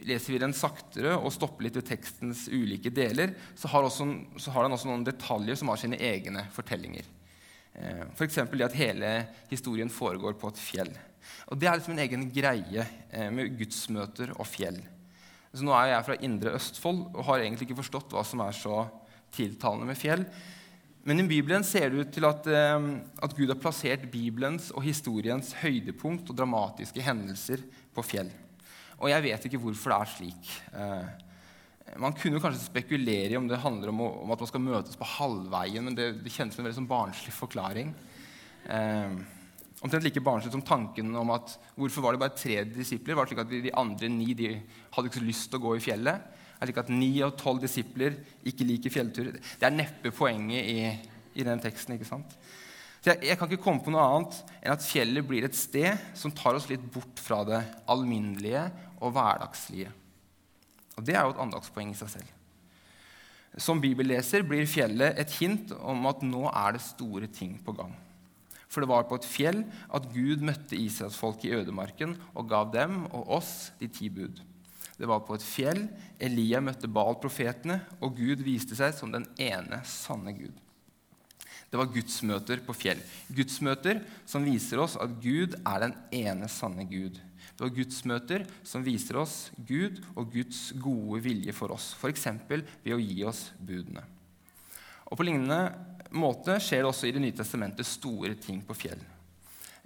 Leser 0.08 0.34
vi 0.34 0.40
den 0.42 0.56
saktere 0.56 1.14
og 1.18 1.32
stopper 1.36 1.68
litt 1.68 1.78
ved 1.80 1.88
tekstens 1.88 2.46
ulike 2.52 2.92
deler, 2.92 3.36
så 3.56 3.70
har, 3.72 3.88
også, 3.88 4.08
så 4.40 4.56
har 4.56 4.66
den 4.66 4.76
også 4.78 4.90
noen 4.90 5.06
detaljer 5.08 5.60
som 5.60 5.72
har 5.72 5.80
sine 5.82 6.00
egne 6.00 6.48
fortellinger. 6.56 7.06
Eh, 7.78 8.04
F.eks. 8.16 8.40
For 8.40 8.58
det 8.58 8.68
at 8.68 8.80
hele 8.80 9.12
historien 9.52 9.92
foregår 9.92 10.40
på 10.40 10.52
et 10.52 10.64
fjell. 10.64 10.92
Og 11.48 11.60
Det 11.60 11.70
er 11.70 11.80
liksom 11.80 11.96
en 11.96 12.04
egen 12.04 12.28
greie 12.34 12.86
eh, 13.12 13.30
med 13.34 13.56
gudsmøter 13.60 14.34
og 14.36 14.48
fjell. 14.50 14.80
Så 15.54 15.66
nå 15.66 15.74
er 15.74 15.94
jeg 15.94 16.06
fra 16.06 16.20
Indre 16.28 16.54
Østfold 16.58 17.06
og 17.14 17.26
har 17.30 17.42
egentlig 17.42 17.70
ikke 17.70 17.80
forstått 17.80 18.14
hva 18.14 18.24
som 18.28 18.44
er 18.44 18.56
så 18.56 18.82
tiltalende 19.34 19.88
med 19.90 20.00
fjell. 20.00 20.26
Men 21.08 21.22
i 21.24 21.28
Bibelen 21.30 21.64
ser 21.64 21.88
det 21.90 22.02
ut 22.02 22.10
til 22.18 22.28
at, 22.28 22.50
eh, 22.52 22.90
at, 23.24 23.38
Gud 23.38 23.48
har 23.54 23.62
plassert 23.62 24.10
Bibelens 24.12 24.74
og 24.74 24.84
historiens 24.84 25.54
høydepunkt 25.62 26.28
og 26.28 26.36
dramatiske 26.36 27.04
hendelser 27.06 27.64
på 27.96 28.04
fjell. 28.04 28.34
Og 28.98 29.10
jeg 29.14 29.24
vet 29.24 29.48
ikke 29.48 29.62
hvorfor 29.62 29.94
det 29.94 30.02
er 30.02 30.12
slik. 30.12 30.52
Eh, 30.74 31.08
man 32.02 32.16
kunne 32.18 32.42
kanskje 32.44 32.66
spekulere 32.66 33.32
i 33.32 33.40
om 33.40 33.48
det 33.48 33.62
handler 33.64 33.94
om, 33.94 34.04
at 34.34 34.42
man 34.44 34.50
skal 34.50 34.64
møtes 34.66 35.00
på 35.00 35.08
halvveien, 35.08 35.86
men 35.86 35.96
det, 35.96 36.10
det 36.26 36.34
kjennes 36.34 36.58
som 36.58 36.66
en 36.66 36.68
veldig 36.68 36.82
sånn 36.82 36.92
barnslig 36.92 37.34
forklaring. 37.38 37.94
Eh, 38.68 39.16
omtrent 39.86 40.06
like 40.08 40.24
barnslig 40.26 40.54
som 40.54 40.66
tanken 40.66 41.14
om 41.20 41.32
at 41.36 41.54
hvorfor 41.78 42.04
var 42.04 42.16
det 42.16 42.22
bare 42.24 42.38
tre 42.38 42.64
disipler? 42.66 43.18
Var 43.18 43.28
det 43.28 43.34
slik 43.34 43.44
at 43.44 43.52
De 43.68 43.76
andre 43.78 44.10
ni 44.10 44.34
de 44.38 44.56
hadde 44.96 45.10
ikke 45.10 45.20
så 45.20 45.28
lyst 45.28 45.50
til 45.52 45.60
å 45.60 45.66
gå 45.68 45.76
i 45.78 45.84
fjellet? 45.84 46.34
er 46.58 46.70
slik 46.70 46.80
at 46.82 46.94
ni 46.94 47.12
av 47.22 47.36
tolv 47.38 47.62
disipler 47.62 48.16
ikke 48.48 48.66
liker 48.66 48.94
fjellturer. 48.94 49.38
Det 49.38 49.68
er 49.68 49.76
neppe 49.76 50.14
poenget 50.16 50.66
i, 50.72 50.80
i 51.38 51.46
den 51.46 51.62
teksten. 51.62 51.96
ikke 51.96 52.10
sant? 52.10 52.34
Så 52.98 53.14
jeg, 53.14 53.28
jeg, 53.30 53.38
kan 53.38 53.50
ikke 53.50 53.64
komme 53.64 53.84
på 53.86 53.94
noe 53.94 54.06
annet 54.06 54.40
enn 54.58 54.74
at 54.74 54.86
fjellet 54.86 55.28
blir 55.28 55.46
et 55.46 55.58
sted 55.58 56.02
som 56.18 56.34
tar 56.34 56.58
oss 56.58 56.68
litt 56.72 56.84
bort 56.94 57.22
fra 57.22 57.44
det 57.48 57.62
alminnelige 57.94 58.66
og 58.98 59.14
hverdagslige. 59.14 59.94
Og 60.98 61.06
Det 61.06 61.14
er 61.14 61.28
jo 61.28 61.36
et 61.36 61.46
andagspoeng 61.46 61.94
i 61.94 62.00
seg 62.00 62.16
selv. 62.16 62.34
Som 63.62 63.82
bibelleser 63.82 64.44
blir 64.46 64.68
fjellet 64.70 65.18
et 65.22 65.38
hint 65.38 65.72
om 65.78 66.10
at 66.10 66.26
nå 66.26 66.48
er 66.50 66.76
det 66.76 66.84
store 66.86 67.30
ting 67.34 67.56
på 67.66 67.74
gang. 67.78 67.94
For 68.68 68.84
det 68.84 68.92
var 68.92 69.08
på 69.08 69.18
et 69.20 69.28
fjell 69.28 69.64
at 69.96 70.10
Gud 70.12 70.44
møtte 70.46 70.78
israelsfolket 70.80 71.50
i 71.50 71.56
ødemarken 71.62 72.18
og 72.34 72.50
gav 72.52 72.72
dem 72.74 73.06
og 73.08 73.32
oss 73.40 73.72
de 73.80 73.88
ti 73.92 74.10
bud. 74.12 74.42
Det 74.98 75.08
var 75.08 75.22
på 75.26 75.38
et 75.38 75.46
fjell 75.46 75.84
Elia 76.20 76.60
møtte 76.64 76.90
Baal-profetene, 76.90 77.80
og 78.02 78.18
Gud 78.18 78.42
viste 78.46 78.76
seg 78.78 78.96
som 78.98 79.14
den 79.14 79.28
ene 79.38 79.84
sanne 79.86 80.34
Gud. 80.34 80.56
Det 81.68 81.78
var 81.80 81.92
gudsmøter 81.92 82.62
på 82.64 82.74
fjell. 82.76 83.00
Gudsmøter 83.36 84.00
som 84.26 84.46
viser 84.48 84.80
oss 84.82 84.96
at 85.00 85.18
Gud 85.22 85.58
er 85.60 85.84
den 85.84 85.96
ene 86.16 86.48
sanne 86.50 86.88
Gud. 86.88 87.20
Det 87.58 87.66
var 87.66 87.74
gudsmøter 87.76 88.46
som 88.66 88.86
viser 88.86 89.20
oss 89.20 89.36
Gud 89.68 90.00
og 90.16 90.32
Guds 90.34 90.72
gode 90.80 91.22
vilje 91.26 91.54
for 91.58 91.74
oss, 91.76 91.92
f.eks. 91.98 92.28
ved 92.48 92.94
å 92.96 93.02
gi 93.02 93.24
oss 93.28 93.48
budene. 93.60 94.06
Og 95.08 95.18
På 95.18 95.26
lignende 95.26 95.60
måte 96.16 96.58
skjer 96.64 96.84
det 96.84 96.92
også 96.92 97.08
i 97.10 97.14
Det 97.16 97.22
nye 97.24 97.36
testamentet 97.36 97.88
store 97.88 98.36
ting 98.40 98.62
på 98.66 98.76
fjell. 98.78 99.02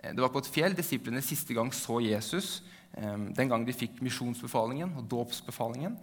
Det 0.02 0.22
var 0.22 0.32
på 0.34 0.42
et 0.42 0.50
fjell 0.50 0.76
disiplene 0.78 1.22
siste 1.22 1.54
gang 1.54 1.70
så 1.74 2.00
Jesus 2.02 2.62
den 2.92 3.48
gang 3.48 3.64
de 3.64 3.76
fikk 3.76 4.02
misjonsbefalingen 4.04 4.96
og 5.00 5.06
dåpsbefalingen, 5.12 5.96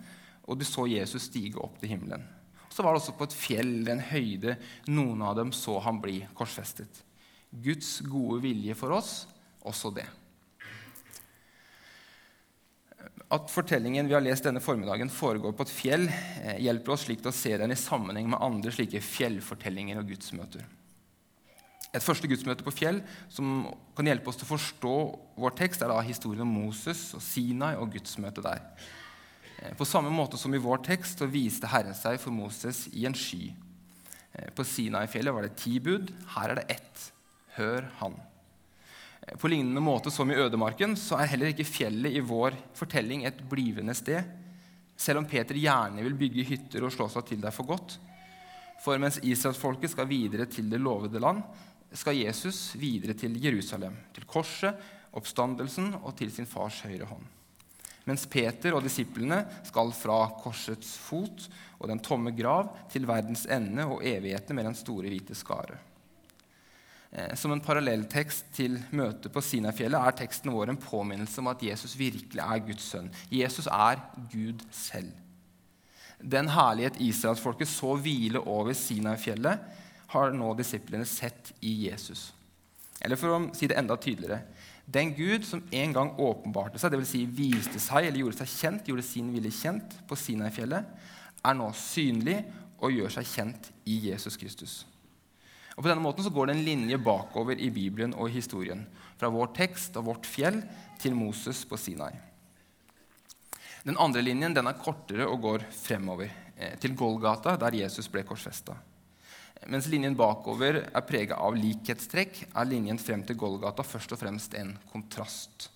og 0.48 0.56
de 0.56 0.64
så 0.64 0.86
Jesus 0.88 1.26
stige 1.28 1.60
opp 1.60 1.76
til 1.80 1.92
himmelen. 1.92 2.22
Så 2.72 2.84
var 2.84 2.94
det 2.94 3.02
også 3.02 3.16
på 3.18 3.26
et 3.28 3.36
fjell, 3.36 3.74
en 3.90 4.00
høyde, 4.00 4.54
noen 4.88 5.24
av 5.26 5.36
dem 5.36 5.52
så 5.56 5.76
han 5.84 6.00
bli 6.00 6.22
korsfestet. 6.38 7.02
Guds 7.50 7.98
gode 8.06 8.40
vilje 8.44 8.76
for 8.78 8.94
oss, 8.96 9.26
også 9.66 9.92
det. 9.96 10.06
At 13.28 13.50
fortellingen 13.52 14.08
vi 14.08 14.14
har 14.16 14.24
lest 14.24 14.46
denne 14.46 14.62
formiddagen, 14.64 15.10
foregår 15.12 15.52
på 15.52 15.66
et 15.66 15.72
fjell, 15.72 16.06
eh, 16.08 16.62
hjelper 16.64 16.94
oss 16.94 17.04
slik 17.04 17.20
til 17.20 17.32
å 17.32 17.36
se 17.36 17.56
den 17.60 17.74
i 17.74 17.76
sammenheng 17.76 18.30
med 18.30 18.40
andre 18.40 18.72
slike 18.72 19.02
fjellfortellinger 19.04 20.00
og 20.00 20.08
gudsmøter. 20.08 20.64
Et 21.92 22.04
første 22.04 22.28
gudsmøte 22.28 22.64
på 22.64 22.72
fjell 22.72 23.02
som 23.32 23.66
kan 23.96 24.08
hjelpe 24.08 24.28
oss 24.28 24.36
til 24.40 24.48
å 24.48 24.52
forstå 24.54 24.96
vår 25.40 25.54
tekst, 25.56 25.82
er 25.82 25.92
da 25.92 26.00
historien 26.04 26.44
om 26.44 26.56
Moses 26.64 27.14
og 27.16 27.24
Sinai 27.24 27.74
og 27.76 27.92
gudsmøtet 27.92 28.44
der. 28.44 28.64
Eh, 29.58 29.74
på 29.76 29.88
samme 29.88 30.12
måte 30.12 30.38
som 30.40 30.54
i 30.54 30.62
vår 30.62 30.82
tekst 30.86 31.20
så 31.20 31.28
viste 31.28 31.68
Herren 31.68 31.96
seg 31.96 32.20
for 32.22 32.34
Moses 32.34 32.86
i 32.92 33.06
en 33.08 33.16
sky. 33.16 33.52
Eh, 34.32 34.50
på 34.54 34.64
Sinai-fjellet 34.64 35.34
var 35.34 35.44
det 35.46 35.56
ti 35.60 35.78
bud. 35.80 36.12
Her 36.36 36.54
er 36.54 36.60
det 36.60 36.78
ett. 36.78 37.06
Hør 37.58 37.88
Han. 38.00 38.16
På 39.36 39.48
lignende 39.50 39.82
måte 39.84 40.10
som 40.14 40.30
i 40.30 40.36
ødemarken 40.38 40.96
så 40.96 41.18
er 41.20 41.28
heller 41.32 41.52
ikke 41.52 41.66
fjellet 41.68 42.16
i 42.16 42.24
vår 42.24 42.56
fortelling 42.78 43.26
et 43.28 43.40
blivende 43.50 43.94
sted. 43.96 44.24
Selv 44.98 45.20
om 45.20 45.28
Peter 45.28 45.58
gjerne 45.58 46.02
vil 46.06 46.16
bygge 46.18 46.46
hytter 46.48 46.86
og 46.86 46.94
slå 46.94 47.08
seg 47.12 47.26
til 47.28 47.42
der 47.42 47.54
for 47.54 47.68
godt. 47.68 47.98
For 48.82 48.98
mens 49.00 49.20
israelsfolket 49.20 49.92
skal 49.92 50.08
videre 50.10 50.46
til 50.50 50.70
det 50.70 50.80
lovede 50.80 51.20
land, 51.22 51.42
skal 51.92 52.18
Jesus 52.18 52.76
videre 52.78 53.16
til 53.18 53.36
Jerusalem, 53.42 53.96
til 54.14 54.26
korset, 54.28 54.76
oppstandelsen 55.16 55.94
og 56.02 56.14
til 56.18 56.30
sin 56.32 56.48
fars 56.48 56.82
høyre 56.84 57.08
hånd. 57.08 57.24
Mens 58.08 58.24
Peter 58.30 58.72
og 58.72 58.84
disiplene 58.86 59.42
skal 59.68 59.90
fra 59.92 60.22
korsets 60.40 60.94
fot 61.02 61.48
og 61.78 61.90
den 61.90 62.00
tomme 62.00 62.32
grav 62.36 62.70
til 62.92 63.04
verdens 63.08 63.44
ende 63.52 63.84
og 63.84 64.00
evigheten 64.06 64.56
med 64.56 64.70
den 64.70 64.78
store, 64.78 65.10
hvite 65.12 65.36
skare. 65.36 65.76
Eh, 67.10 67.34
som 67.34 67.52
en 67.54 67.62
parallelltekst 67.64 68.50
til 68.52 68.76
møtet 68.92 69.32
på 69.32 69.40
Sinafjellet 69.40 69.96
er 69.96 70.16
teksten 70.18 70.52
vår 70.52 70.74
en 70.74 70.80
påminnelse 70.80 71.40
om 71.40 71.48
at 71.48 71.62
Jesus 71.64 71.96
virkelig 71.96 72.42
er 72.44 72.64
Guds 72.66 72.90
sønn. 72.92 73.08
Jesus 73.32 73.66
er 73.72 74.02
Gud 74.32 74.64
selv. 74.74 75.14
Den 76.18 76.50
herlighet 76.52 76.98
israelsfolket 77.00 77.70
så 77.70 77.94
hvile 77.96 78.42
over 78.42 78.76
Sinafjellet, 78.76 79.60
har 80.08 80.32
nå 80.32 80.54
disiplene 80.56 81.04
sett 81.04 81.50
i 81.60 81.74
Jesus. 81.84 82.30
Eller 83.04 83.20
for 83.20 83.34
å 83.34 83.40
si 83.52 83.68
det 83.68 83.76
enda 83.76 83.94
tydeligere 84.00 84.40
Den 84.88 85.12
Gud 85.12 85.44
som 85.44 85.60
en 85.68 85.92
gang 85.92 86.14
åpenbarte 86.16 86.80
seg, 86.80 86.94
dvs. 86.94 87.10
Si 87.12 87.26
viste 87.28 87.80
seg 87.82 88.06
eller 88.08 88.22
gjorde 88.22 88.38
seg 88.40 88.54
kjent, 88.54 88.88
gjorde 88.88 89.04
sin 89.04 89.28
vilje 89.34 89.52
kjent 89.52 89.98
på 90.08 90.16
Sinai-fjellet, 90.16 90.88
er 91.44 91.58
nå 91.58 91.68
synlig 91.76 92.38
og 92.80 92.94
gjør 92.96 93.12
seg 93.18 93.28
kjent 93.28 93.68
i 93.84 93.98
Jesus 94.08 94.40
Kristus. 94.40 94.78
Og 95.78 95.84
På 95.84 95.92
denne 95.92 96.02
måten 96.02 96.26
så 96.26 96.32
går 96.34 96.48
det 96.48 96.54
en 96.56 96.64
linje 96.66 96.96
bakover 96.98 97.60
i 97.62 97.68
Bibelen 97.70 98.10
og 98.18 98.32
historien. 98.34 98.80
Fra 99.14 99.30
vår 99.30 99.52
tekst 99.54 99.94
og 100.00 100.08
vårt 100.08 100.26
fjell 100.26 100.58
til 100.98 101.14
Moses 101.14 101.60
på 101.70 101.78
Sinai. 101.78 102.10
Den 103.86 103.94
andre 104.02 104.24
linjen 104.26 104.56
den 104.56 104.66
er 104.66 104.80
kortere 104.82 105.28
og 105.30 105.38
går 105.44 105.68
fremover, 105.70 106.32
eh, 106.56 106.74
til 106.82 106.96
Golgata, 106.98 107.54
der 107.56 107.78
Jesus 107.78 108.08
ble 108.10 108.24
korsfesta. 108.26 108.74
Mens 109.70 109.86
linjen 109.86 110.16
bakover 110.18 110.80
er 110.82 111.06
prega 111.06 111.38
av 111.38 111.54
likhetstrekk, 111.54 112.48
er 112.56 112.64
linjen 112.66 112.98
frem 112.98 113.22
til 113.22 113.36
Golgata 113.36 113.82
først 113.86 114.12
og 114.12 114.18
fremst 114.18 114.54
en 114.54 114.76
kontrast. 114.90 115.68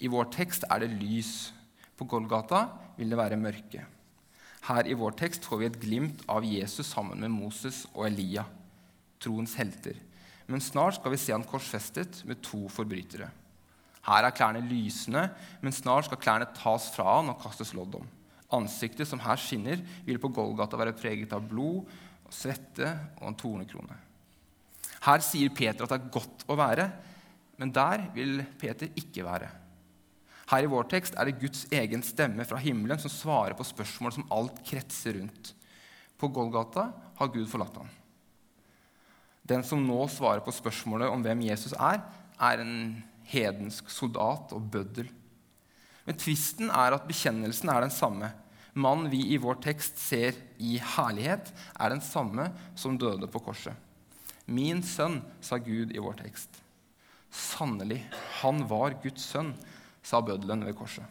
I 0.00 0.06
vår 0.06 0.28
tekst 0.36 0.64
er 0.70 0.80
det 0.80 1.00
lys. 1.00 1.52
På 1.96 2.04
Golgata 2.04 2.68
vil 2.98 3.08
det 3.08 3.16
være 3.16 3.40
mørke. 3.40 3.86
Her 4.68 4.86
i 4.86 4.92
vår 4.92 5.16
tekst 5.16 5.44
får 5.44 5.58
vi 5.58 5.66
et 5.66 5.80
glimt 5.80 6.22
av 6.28 6.44
Jesus 6.44 6.86
sammen 6.92 7.20
med 7.20 7.30
Moses 7.30 7.86
og 7.94 8.06
Elia, 8.06 8.44
troens 9.24 9.56
helter. 9.58 9.96
Men 10.46 10.60
snart 10.60 10.98
skal 10.98 11.14
vi 11.14 11.20
se 11.20 11.32
han 11.32 11.46
korsfestet 11.48 12.20
med 12.28 12.42
to 12.44 12.66
forbrytere. 12.72 13.30
Her 14.04 14.26
er 14.26 14.36
klærne 14.36 14.60
lysende, 14.68 15.30
men 15.64 15.72
snart 15.72 16.10
skal 16.10 16.20
klærne 16.20 16.50
tas 16.58 16.90
fra 16.92 17.18
han 17.18 17.32
og 17.32 17.40
kastes 17.40 17.72
lodd 17.76 17.96
om. 17.96 18.08
Ansiktet 18.52 19.08
som 19.08 19.22
her 19.24 19.40
skinner, 19.40 19.80
vil 20.04 20.20
på 20.20 20.30
Golgata 20.36 20.76
være 20.78 20.96
preget 20.96 21.32
av 21.32 21.46
blod, 21.48 21.88
svette 22.34 22.90
og 23.22 23.30
en 23.30 23.38
tornekrone. 23.40 23.96
Her 25.04 25.24
sier 25.24 25.52
Peter 25.56 25.84
at 25.84 25.92
det 25.92 26.00
er 26.00 26.12
godt 26.12 26.44
å 26.50 26.56
være, 26.58 26.88
men 27.60 27.72
der 27.72 28.08
vil 28.14 28.40
Peter 28.60 28.90
ikke 28.98 29.24
være. 29.24 29.50
Her 30.50 30.66
i 30.66 30.70
vår 30.70 30.88
tekst 30.92 31.16
er 31.16 31.28
det 31.28 31.40
Guds 31.40 31.64
egen 31.72 32.04
stemme 32.04 32.44
fra 32.44 32.60
himmelen 32.60 33.00
som 33.00 33.12
svarer 33.12 33.56
på 33.56 33.64
spørsmål 33.64 34.12
som 34.16 34.26
alt 34.34 34.60
kretser 34.66 35.16
rundt. 35.16 35.54
På 36.20 36.28
Golgata 36.28 36.90
har 37.18 37.32
Gud 37.32 37.48
forlatt 37.48 37.78
ham. 37.80 37.88
Den 39.44 39.64
som 39.66 39.82
nå 39.84 40.06
svarer 40.08 40.40
på 40.44 40.54
spørsmålet 40.54 41.10
om 41.12 41.24
hvem 41.24 41.42
Jesus 41.44 41.74
er, 41.76 42.00
er 42.40 42.62
en 42.62 43.02
hedensk 43.28 43.90
soldat 43.92 44.54
og 44.56 44.70
bøddel. 44.72 45.10
Men 46.04 46.18
tvisten 46.20 46.72
er 46.72 46.96
at 46.96 47.06
bekjennelsen 47.08 47.70
er 47.72 47.84
den 47.84 47.92
samme. 47.92 48.30
Mannen 48.74 49.10
vi 49.12 49.20
i 49.32 49.38
vår 49.40 49.60
tekst 49.64 50.00
ser 50.00 50.36
i 50.58 50.78
herlighet, 50.96 51.52
er 51.78 51.92
den 51.92 52.02
samme 52.04 52.48
som 52.76 52.98
døde 52.98 53.28
på 53.30 53.42
korset. 53.44 53.76
Min 54.44 54.82
sønn, 54.84 55.22
sa 55.40 55.60
Gud 55.60 55.94
i 55.94 56.02
vår 56.02 56.18
tekst. 56.24 56.58
Sannelig, 57.34 58.02
han 58.40 58.64
var 58.68 58.98
Guds 59.02 59.24
sønn, 59.32 59.54
sa 60.04 60.20
bøddelen 60.24 60.66
ved 60.66 60.76
korset. 60.76 61.06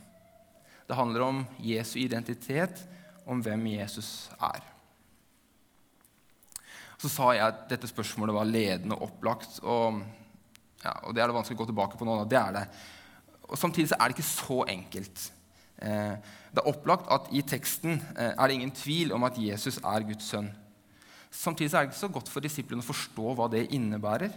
Det 0.87 0.97
handler 0.97 1.25
om 1.25 1.45
Jesu 1.63 1.97
identitet, 2.03 2.83
om 3.25 3.41
hvem 3.41 3.65
Jesus 3.71 4.29
er. 4.41 4.72
Så 7.03 7.11
sa 7.11 7.33
jeg 7.35 7.43
at 7.43 7.65
dette 7.67 7.89
spørsmålet 7.89 8.35
var 8.35 8.47
ledende 8.47 8.95
og 8.95 9.09
opplagt. 9.09 9.57
Og, 9.67 9.99
ja, 10.85 10.93
og 11.03 11.11
det 11.11 11.23
er 11.23 11.27
det 11.27 11.35
vanskelig 11.35 11.57
å 11.57 11.63
gå 11.65 11.71
tilbake 11.73 11.99
på 11.99 12.07
nå. 12.07 12.21
Det 12.31 12.39
er 12.39 12.53
det. 12.55 12.63
Og 13.49 13.59
Samtidig 13.59 13.91
så 13.91 13.97
er 13.99 14.07
det 14.07 14.15
ikke 14.15 14.29
så 14.29 14.59
enkelt. 14.71 15.25
Eh, 15.83 16.13
det 16.53 16.61
er 16.61 16.69
opplagt 16.71 17.11
at 17.11 17.27
i 17.35 17.43
teksten 17.43 17.97
eh, 17.97 18.31
er 18.31 18.47
det 18.47 18.55
ingen 18.55 18.71
tvil 18.77 19.11
om 19.17 19.27
at 19.27 19.39
Jesus 19.41 19.81
er 19.83 20.07
Guds 20.07 20.31
sønn. 20.31 20.47
Samtidig 21.33 21.73
er 21.73 21.83
det 21.83 21.91
ikke 21.91 22.05
så 22.05 22.11
godt 22.13 22.31
for 22.31 22.45
disiplene 22.45 22.85
å 22.85 22.87
forstå 22.87 23.35
hva 23.35 23.49
det 23.51 23.65
innebærer. 23.75 24.31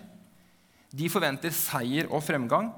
De 0.96 1.12
forventer 1.12 1.54
seier 1.54 2.11
og 2.11 2.25
fremgang, 2.26 2.73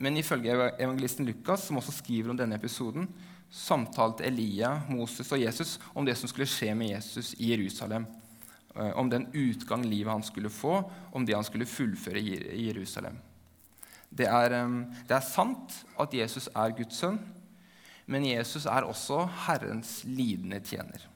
men 0.00 0.16
ifølge 0.16 0.56
evangelisten 0.78 1.28
Lukas, 1.28 1.68
som 1.68 1.82
også 1.82 1.98
skriver 1.98 2.32
om 2.32 2.38
denne 2.38 2.56
episoden, 2.56 3.10
samtalte 3.52 4.24
Elia, 4.24 4.78
Moses 4.88 5.28
og 5.34 5.42
Jesus 5.42 5.76
om 5.92 6.06
det 6.06 6.16
som 6.16 6.30
skulle 6.30 6.48
skje 6.48 6.72
med 6.78 6.94
Jesus 6.94 7.34
i 7.36 7.52
Jerusalem. 7.52 8.06
Eh, 8.74 8.90
om 8.98 9.10
den 9.10 9.28
utgang 9.32 9.84
livet 9.86 10.12
han 10.12 10.22
skulle 10.26 10.50
få, 10.50 10.82
om 11.12 11.26
det 11.26 11.36
han 11.36 11.46
skulle 11.46 11.68
fullføre 11.68 12.20
i 12.20 12.66
Jerusalem. 12.66 13.16
Det 14.14 14.26
er, 14.30 14.54
det 15.08 15.14
er 15.16 15.26
sant 15.26 15.80
at 15.98 16.12
Jesus 16.14 16.46
er 16.54 16.74
Guds 16.76 17.00
sønn, 17.02 17.18
men 18.06 18.26
Jesus 18.26 18.66
er 18.70 18.86
også 18.86 19.24
Herrens 19.46 20.02
lidende 20.06 20.60
tjener. 20.62 21.08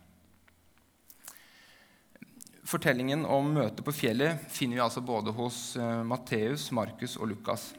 Fortellingen 2.69 3.23
om 3.25 3.53
møtet 3.55 3.85
på 3.87 3.95
fjellet 3.97 4.43
finner 4.53 4.77
vi 4.77 4.85
altså 4.85 5.01
både 5.01 5.33
hos 5.33 5.77
uh, 5.81 6.03
Matteus, 6.05 6.67
Markus 6.75 7.15
og 7.17 7.31
Lukas, 7.31 7.71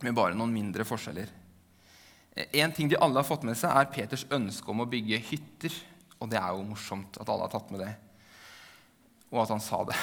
med 0.00 0.16
bare 0.16 0.36
noen 0.36 0.54
mindre 0.54 0.86
forskjeller. 0.88 1.28
En 2.56 2.72
ting 2.72 2.88
de 2.88 3.00
alle 3.00 3.20
har 3.20 3.28
fått 3.28 3.44
med 3.48 3.58
seg, 3.58 3.72
er 3.72 3.90
Peters 3.92 4.24
ønske 4.32 4.72
om 4.72 4.84
å 4.84 4.88
bygge 4.88 5.20
hytter. 5.30 5.76
Og 6.20 6.30
det 6.32 6.38
er 6.40 6.54
jo 6.56 6.64
morsomt 6.64 7.18
at 7.20 7.28
alle 7.28 7.44
har 7.44 7.52
tatt 7.52 7.72
med 7.72 7.82
det, 7.84 7.92
og 9.32 9.42
at 9.42 9.52
han 9.54 9.62
sa 9.62 9.82
det. 9.88 9.98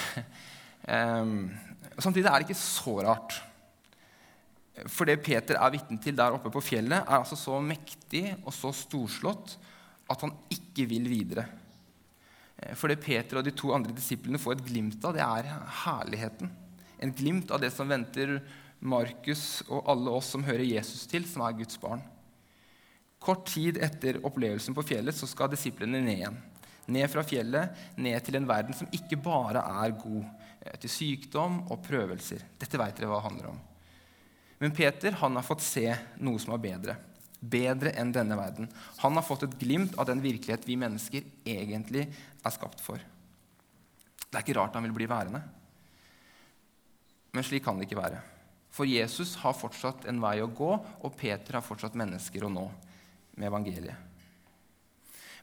samtidig 2.04 2.28
er 2.28 2.42
det 2.42 2.48
ikke 2.50 2.60
så 2.60 2.98
rart. 3.06 3.38
For 4.90 5.06
det 5.06 5.22
Peter 5.24 5.60
er 5.60 5.74
vitne 5.74 6.00
til 6.02 6.16
der 6.18 6.34
oppe 6.34 6.50
på 6.54 6.64
fjellet, 6.64 7.04
er 7.04 7.20
altså 7.20 7.38
så 7.38 7.60
mektig 7.62 8.26
og 8.42 8.54
så 8.56 8.74
storslått 8.74 9.58
at 10.12 10.26
han 10.26 10.34
ikke 10.52 10.88
vil 10.90 11.06
videre. 11.12 11.46
Eh, 12.58 12.74
for 12.78 12.92
det 12.92 13.04
Peter 13.04 13.40
og 13.40 13.46
de 13.46 13.54
to 13.56 13.74
andre 13.76 13.94
disiplene 13.96 14.42
får 14.42 14.58
et 14.58 14.66
glimt 14.68 15.06
av, 15.06 15.16
det 15.16 15.24
er 15.24 15.52
herligheten. 15.84 16.52
En 17.04 17.14
glimt 17.14 17.52
av 17.54 17.62
det 17.62 17.72
som 17.76 17.90
venter 17.90 18.40
Markus 18.84 19.62
og 19.70 19.86
alle 19.92 20.12
oss 20.12 20.34
som 20.34 20.44
hører 20.44 20.66
Jesus 20.66 21.06
til, 21.08 21.28
som 21.30 21.46
er 21.46 21.56
Guds 21.60 21.80
barn. 21.80 22.02
Kort 23.24 23.46
tid 23.54 23.78
etter 23.80 24.20
opplevelsen 24.26 24.76
på 24.76 24.84
fjellet 24.84 25.16
så 25.16 25.30
skal 25.30 25.52
disiplene 25.54 26.02
ned 26.04 26.18
igjen. 26.18 26.42
Ned 26.92 27.08
fra 27.12 27.24
fjellet, 27.24 27.78
ned 27.96 28.20
til 28.26 28.36
en 28.40 28.48
verden 28.50 28.76
som 28.76 28.90
ikke 28.92 29.20
bare 29.24 29.62
er 29.84 29.96
god. 30.02 30.26
Eh, 30.64 30.76
til 30.84 30.92
sykdom 30.92 31.62
og 31.72 31.80
prøvelser. 31.86 32.44
Dette 32.60 32.80
vet 32.80 33.00
dere 33.00 33.12
hva 33.12 33.22
det 33.22 33.30
handler 33.30 33.54
om. 33.54 33.64
Men 34.60 34.76
Peter 34.76 35.16
han 35.20 35.36
har 35.36 35.48
fått 35.48 35.64
se 35.64 35.88
noe 36.24 36.40
som 36.40 36.56
er 36.56 36.64
bedre 36.68 37.00
bedre 37.44 37.92
enn 38.00 38.14
denne 38.16 38.38
verden. 38.40 38.70
Han 39.04 39.18
har 39.18 39.26
fått 39.28 39.44
et 39.48 39.58
glimt 39.60 39.98
av 40.00 40.08
den 40.08 40.22
virkelighet 40.24 40.68
vi 40.68 40.78
mennesker 40.80 41.26
egentlig 41.44 42.06
er 42.08 42.56
skapt 42.56 42.82
for. 42.84 43.02
Det 44.24 44.38
er 44.40 44.46
ikke 44.46 44.56
rart 44.58 44.78
han 44.78 44.86
vil 44.88 44.96
bli 44.96 45.10
værende. 45.10 45.44
Men 47.34 47.46
slik 47.46 47.66
kan 47.66 47.78
det 47.78 47.90
ikke 47.90 48.00
være. 48.00 48.22
For 48.74 48.90
Jesus 48.90 49.36
har 49.44 49.58
fortsatt 49.58 50.08
en 50.10 50.22
vei 50.24 50.40
å 50.42 50.50
gå, 50.50 50.72
og 50.74 51.18
Peter 51.20 51.60
har 51.60 51.66
fortsatt 51.66 51.98
mennesker 52.00 52.46
å 52.46 52.54
nå 52.54 52.66
med 53.36 53.50
evangeliet. 53.50 54.13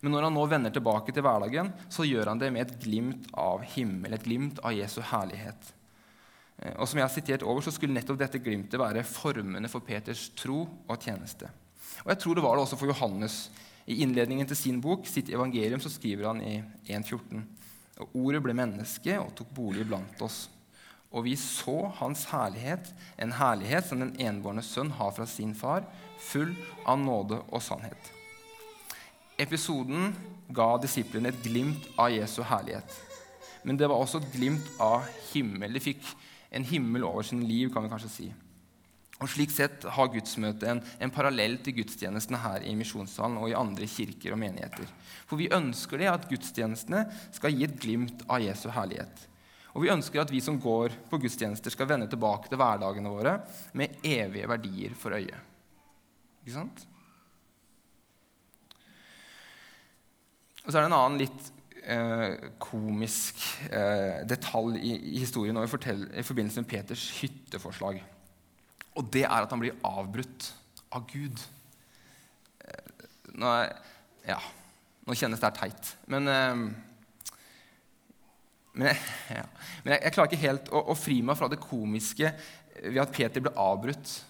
Men 0.00 0.14
når 0.14 0.26
han 0.26 0.36
nå 0.36 0.46
vender 0.48 0.72
tilbake 0.72 1.12
til 1.12 1.24
hverdagen, 1.24 1.72
så 1.92 2.06
gjør 2.08 2.32
han 2.32 2.40
det 2.40 2.48
med 2.54 2.64
et 2.64 2.78
glimt 2.80 3.28
av 3.36 3.64
himmel, 3.74 4.16
et 4.16 4.24
glimt 4.24 4.60
av 4.64 4.72
Jesu 4.72 5.00
herlighet. 5.04 5.72
Eh, 6.60 6.76
og 6.76 6.88
som 6.88 7.00
jeg 7.00 7.06
har 7.06 7.12
sitert 7.12 7.44
over, 7.44 7.64
så 7.64 7.72
skulle 7.74 7.96
nettopp 7.96 8.20
dette 8.20 8.40
glimtet 8.42 8.80
være 8.80 9.04
formene 9.04 9.68
for 9.72 9.84
Peters 9.84 10.30
tro 10.38 10.62
og 10.64 10.96
tjeneste. 11.04 11.50
Og 12.04 12.14
jeg 12.14 12.22
tror 12.22 12.38
det 12.38 12.44
var 12.44 12.56
det 12.56 12.64
også 12.64 12.78
for 12.80 12.92
Johannes. 12.92 13.42
I 13.90 14.00
innledningen 14.04 14.48
til 14.48 14.56
sin 14.56 14.78
bok, 14.80 15.08
sitt 15.08 15.28
evangelium, 15.32 15.82
så 15.82 15.92
skriver 15.92 16.30
han 16.30 16.40
i 16.44 16.60
1,14.: 16.88 17.42
Og 18.00 18.16
ordet 18.22 18.42
ble 18.44 18.54
menneske 18.56 19.18
og 19.20 19.34
tok 19.36 19.50
bolig 19.56 19.84
blant 19.88 20.22
oss. 20.24 20.46
Og 21.10 21.26
vi 21.26 21.34
så 21.36 21.90
hans 21.98 22.22
herlighet, 22.30 22.92
en 23.18 23.34
herlighet 23.34 23.88
som 23.88 24.00
den 24.00 24.14
enbårne 24.22 24.62
sønn 24.62 24.92
har 24.94 25.10
fra 25.16 25.26
sin 25.26 25.56
far, 25.58 25.84
full 26.22 26.54
av 26.86 27.02
nåde 27.02 27.42
og 27.50 27.64
sannhet. 27.66 28.19
Episoden 29.40 30.10
ga 30.52 30.74
disiplene 30.82 31.30
et 31.32 31.42
glimt 31.44 31.86
av 31.96 32.10
Jesu 32.12 32.42
herlighet. 32.44 32.98
Men 33.64 33.78
det 33.80 33.88
var 33.88 34.00
også 34.00 34.20
et 34.20 34.32
glimt 34.34 34.68
av 34.82 35.06
himmel. 35.30 35.72
De 35.76 35.82
fikk 35.82 36.04
en 36.50 36.66
himmel 36.66 37.04
over 37.06 37.24
sin 37.26 37.42
liv, 37.46 37.70
kan 37.72 37.84
vi 37.84 37.92
kanskje 37.92 38.12
si. 38.12 38.28
Og 39.20 39.28
Slik 39.28 39.52
sett 39.52 39.84
har 39.96 40.08
gudsmøtet 40.12 40.64
en, 40.68 40.80
en 40.80 41.12
parallell 41.12 41.58
til 41.60 41.76
gudstjenestene 41.76 42.40
her 42.40 42.64
i 42.64 42.72
Misjonssalen 42.76 43.36
og 43.40 43.50
i 43.50 43.56
andre 43.56 43.88
kirker 43.90 44.32
og 44.32 44.40
menigheter. 44.40 44.88
For 45.28 45.40
vi 45.40 45.50
ønsker 45.52 46.00
det 46.00 46.08
at 46.08 46.28
gudstjenestene 46.30 47.04
skal 47.36 47.52
gi 47.52 47.66
et 47.68 47.76
glimt 47.82 48.24
av 48.28 48.40
Jesu 48.44 48.70
herlighet. 48.72 49.26
Og 49.76 49.84
vi 49.84 49.92
ønsker 49.92 50.22
at 50.22 50.32
vi 50.32 50.40
som 50.42 50.56
går 50.60 50.96
på 51.10 51.20
gudstjenester, 51.22 51.70
skal 51.70 51.88
vende 51.92 52.08
tilbake 52.10 52.50
til 52.50 52.58
hverdagene 52.58 53.12
våre 53.12 53.36
med 53.78 54.00
evige 54.02 54.48
verdier 54.50 54.96
for 54.98 55.14
øye. 55.14 55.36
Ikke 56.40 56.56
sant? 56.56 56.86
Og 60.70 60.72
så 60.72 60.78
er 60.78 60.84
det 60.84 60.90
en 60.92 61.00
annen 61.00 61.18
litt 61.18 61.46
eh, 61.82 62.44
komisk 62.62 63.40
eh, 63.74 64.20
detalj 64.22 64.76
i, 64.78 64.92
i 65.16 65.22
historien 65.24 65.58
i, 65.58 65.64
i 65.66 66.22
forbindelse 66.22 66.62
med 66.62 66.68
Peters 66.70 67.08
hytteforslag. 67.16 67.98
Og 68.94 69.08
det 69.10 69.24
er 69.24 69.34
at 69.34 69.50
han 69.50 69.58
blir 69.58 69.74
avbrutt 69.82 70.46
av 70.94 71.08
Gud. 71.10 71.42
Eh, 72.62 73.02
nå, 73.34 73.56
ja, 74.28 74.38
nå 75.10 75.18
kjennes 75.18 75.42
det 75.42 75.50
teit, 75.58 75.90
men, 76.06 76.30
eh, 76.30 76.62
men, 78.78 78.86
ja. 79.40 79.44
men 79.82 79.96
jeg, 79.96 80.04
jeg, 80.04 80.14
klarer 80.14 80.30
ikke 80.30 80.44
helt 80.46 80.70
å, 80.70 80.84
å, 80.94 80.98
fri 81.02 81.18
meg 81.18 81.42
fra 81.42 81.50
det 81.50 81.58
komiske 81.66 82.30
ved 82.78 83.02
at 83.02 83.18
Peter 83.18 83.42
ble 83.42 83.58
avbrutt 83.58 84.20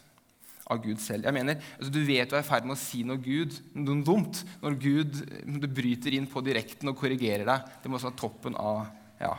av 0.71 0.81
Gud 0.85 1.01
selv. 1.03 1.27
Jeg 1.27 1.37
mener, 1.37 1.61
altså, 1.79 1.93
Du 1.93 2.01
vet 2.07 2.31
du 2.31 2.37
er 2.39 2.45
i 2.45 2.47
ferd 2.47 2.67
med 2.69 2.77
å 2.77 2.81
si 2.81 3.03
noe 3.07 3.21
Gud, 3.23 3.57
noe 3.75 4.07
dumt 4.07 4.43
når 4.63 4.81
Gud 4.81 5.21
du 5.61 5.69
bryter 5.69 6.17
inn 6.17 6.29
på 6.31 6.43
direkten 6.47 6.93
og 6.93 6.99
korrigerer 7.01 7.47
deg. 7.49 7.71
Det 7.83 7.91
må 7.91 8.01
være 8.01 8.19
toppen 8.19 8.59
av 8.61 8.85
ja, 9.21 9.35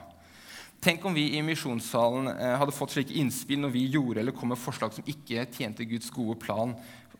Tenk 0.82 1.04
om 1.06 1.14
vi 1.14 1.28
i 1.38 1.42
misjonssalen 1.46 2.32
eh, 2.32 2.56
hadde 2.58 2.74
fått 2.74 2.96
slike 2.96 3.14
innspill 3.22 3.60
når 3.62 3.74
vi 3.76 3.84
gjorde 3.94 4.24
eller 4.24 4.34
kom 4.34 4.50
med 4.50 4.58
forslag 4.58 4.96
som 4.96 5.06
ikke 5.06 5.44
tjente 5.54 5.86
Guds 5.86 6.10
gode 6.14 6.40
plan 6.42 6.74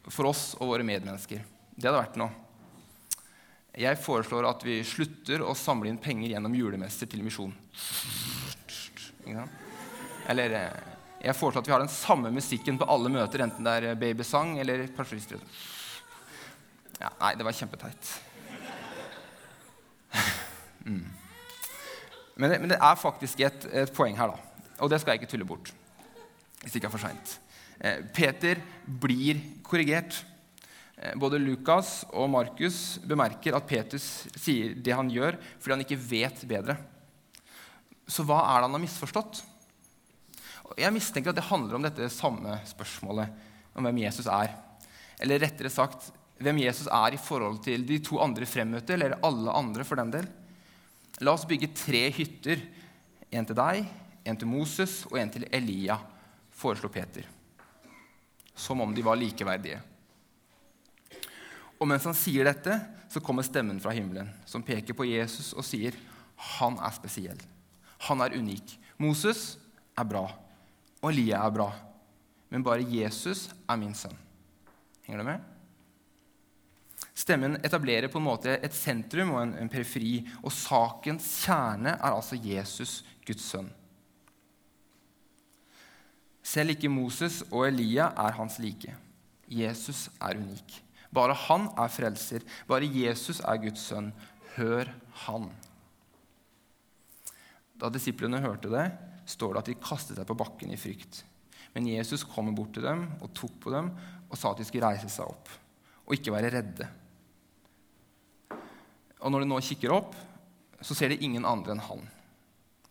for 0.08 0.32
oss 0.32 0.56
og 0.58 0.72
våre 0.72 0.86
medmennesker. 0.88 1.44
Det 1.76 1.86
hadde 1.86 2.00
vært 2.00 2.18
noe. 2.18 2.34
Jeg 3.78 4.00
foreslår 4.02 4.48
at 4.50 4.66
vi 4.66 4.80
slutter 4.84 5.46
å 5.46 5.54
samle 5.56 5.92
inn 5.92 6.02
penger 6.02 6.34
gjennom 6.34 6.58
julemester 6.58 7.08
til 7.08 7.22
misjon. 7.24 7.54
Eller 10.34 10.58
eh, 10.58 10.91
jeg 11.22 11.38
foreslår 11.38 11.62
at 11.62 11.70
vi 11.70 11.74
har 11.76 11.84
den 11.84 11.94
samme 11.94 12.32
musikken 12.34 12.80
på 12.82 12.88
alle 12.90 13.12
møter, 13.14 13.44
enten 13.46 13.66
det 13.68 13.76
er 13.78 14.00
babysang 14.00 14.56
eller 14.62 14.88
pensjonister. 14.96 15.42
Ja, 16.98 17.12
nei, 17.20 17.36
det 17.38 17.48
var 17.48 17.58
kjempeteit. 17.58 18.14
Mm. 20.82 21.04
Men 22.42 22.50
det, 22.50 22.56
men 22.58 22.72
det 22.72 22.78
er 22.82 22.96
faktisk 22.98 23.44
et, 23.46 23.68
et, 23.70 23.92
poeng 23.94 24.16
her, 24.18 24.32
da. 24.34 24.64
Og 24.82 24.90
det 24.90 24.98
skal 24.98 25.14
jeg 25.14 25.22
ikke 25.22 25.30
tulle 25.30 25.46
bort. 25.46 25.68
Hvis 26.64 26.74
det 26.74 26.80
ikke 26.80 26.90
er 26.90 26.94
for 26.96 27.04
seint. 27.04 27.34
Eh, 27.78 28.00
Peter 28.18 28.64
blir 29.04 29.38
korrigert. 29.62 30.24
Eh, 30.98 31.14
både 31.22 31.38
Lukas 31.38 32.00
og 32.10 32.32
Markus 32.34 32.98
bemerker 33.06 33.60
at 33.60 33.68
Petus 33.70 34.08
sier 34.34 34.74
det 34.74 34.98
han 34.98 35.14
gjør, 35.14 35.38
fordi 35.62 35.76
han 35.76 35.86
ikke 35.86 36.02
vet 36.02 36.42
bedre. 36.50 36.80
Så 38.10 38.26
hva 38.26 38.42
er 38.42 38.58
det 38.58 38.72
han 38.72 38.80
har 38.80 38.86
misforstått? 38.88 39.44
Jeg 40.80 40.94
mistenker 40.96 41.34
at 41.34 41.40
det 41.40 41.48
handler 41.50 41.78
om 41.78 41.86
dette 41.86 42.08
samme 42.14 42.56
spørsmålet 42.70 43.32
om 43.76 43.88
hvem 43.88 44.04
Jesus 44.04 44.28
er. 44.32 44.54
Eller 45.22 45.42
rettere 45.44 45.72
sagt 45.74 46.12
hvem 46.42 46.62
Jesus 46.64 46.90
er 46.92 47.16
i 47.16 47.22
forhold 47.22 47.62
til 47.66 47.84
de 47.88 48.00
to 48.04 48.20
andre 48.24 48.48
fremmøtte, 48.50 48.96
eller 48.96 49.20
alle 49.26 49.54
andre 49.54 49.86
for 49.88 50.00
den 50.00 50.14
del. 50.14 50.30
La 51.22 51.36
oss 51.36 51.46
bygge 51.50 51.74
tre 51.78 52.08
hytter. 52.16 52.64
En 53.32 53.46
til 53.48 53.56
deg, 53.56 53.86
en 54.28 54.38
til 54.38 54.50
Moses 54.50 55.02
og 55.12 55.20
en 55.22 55.30
til 55.32 55.46
Elia, 55.54 55.96
foreslo 56.52 56.90
Peter. 56.92 57.28
Som 58.58 58.82
om 58.84 58.94
de 58.96 59.06
var 59.06 59.20
likeverdige. 59.20 59.80
Og 61.82 61.88
mens 61.90 62.06
han 62.06 62.18
sier 62.18 62.46
dette, 62.46 62.76
så 63.10 63.22
kommer 63.24 63.46
stemmen 63.46 63.80
fra 63.82 63.94
himmelen 63.96 64.30
som 64.46 64.64
peker 64.64 64.96
på 64.96 65.08
Jesus 65.10 65.52
og 65.56 65.66
sier 65.66 65.98
han 66.58 66.78
er 66.82 66.94
spesiell. 66.96 67.40
Han 68.08 68.22
er 68.24 68.38
unik. 68.38 68.76
Moses 69.02 69.56
er 69.98 70.08
bra, 70.10 70.26
og 71.02 71.10
Elia 71.12 71.42
er 71.42 71.56
bra. 71.56 71.70
Men 72.52 72.64
bare 72.66 72.86
Jesus 72.86 73.48
er 73.66 73.80
min 73.80 73.96
sønn. 73.98 74.18
Henger 75.06 75.24
du 75.24 75.28
med? 75.28 75.48
Stemmen 77.18 77.58
etablerer 77.66 78.10
på 78.12 78.20
en 78.22 78.28
måte 78.28 78.56
et 78.64 78.76
sentrum 78.76 79.34
og 79.36 79.42
en, 79.44 79.54
en 79.62 79.70
periferi, 79.70 80.22
og 80.42 80.54
sakens 80.56 81.28
kjerne 81.44 81.96
er 81.98 82.10
altså 82.12 82.38
Jesus, 82.40 83.02
Guds 83.28 83.46
sønn. 83.52 83.70
Selv 86.42 86.74
ikke 86.74 86.90
Moses 86.90 87.42
og 87.50 87.68
Elia 87.68 88.10
er 88.18 88.38
hans 88.40 88.58
like. 88.60 88.96
Jesus 89.52 90.08
er 90.18 90.40
unik. 90.40 90.80
Bare 91.14 91.36
han 91.36 91.68
er 91.78 91.92
frelser. 91.92 92.44
Bare 92.68 92.88
Jesus 92.88 93.42
er 93.44 93.60
Guds 93.62 93.84
sønn. 93.92 94.10
Hør 94.56 94.90
han. 95.26 95.50
Da 97.80 97.90
disiplene 97.92 98.42
hørte 98.44 98.72
det, 98.72 98.88
står 99.26 99.54
det 99.54 99.62
at 99.62 99.70
de 99.72 99.82
kastet 99.82 100.20
seg 100.20 100.28
på 100.28 100.38
bakken 100.40 100.74
i 100.74 100.80
frykt. 100.80 101.24
Men 101.76 101.88
Jesus 101.88 102.26
kom 102.28 102.52
bort 102.56 102.74
til 102.76 102.86
dem 102.86 103.06
og 103.22 103.32
tok 103.38 103.54
på 103.64 103.74
dem 103.74 103.92
og 104.32 104.40
sa 104.40 104.52
at 104.52 104.62
de 104.62 104.68
skulle 104.68 104.88
reise 104.88 105.12
seg 105.12 105.28
opp 105.28 105.52
og 106.06 106.18
ikke 106.18 106.34
være 106.34 106.52
redde. 106.52 106.88
Og 109.22 109.32
når 109.32 109.44
de 109.44 109.52
nå 109.52 109.60
kikker 109.64 109.94
opp, 109.94 110.16
så 110.82 110.98
ser 110.98 111.14
de 111.14 111.22
ingen 111.24 111.46
andre 111.46 111.76
enn 111.76 111.84
han. 111.86 112.02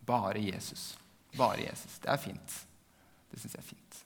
Bare 0.07 0.41
Jesus. 0.41 0.95
Bare 1.37 1.67
Jesus. 1.67 1.99
Det 2.03 2.11
er 2.13 2.23
fint. 2.23 2.57
Det 3.31 3.41
syns 3.43 3.57
jeg 3.59 3.63
er 3.63 3.67
fint. 3.67 3.99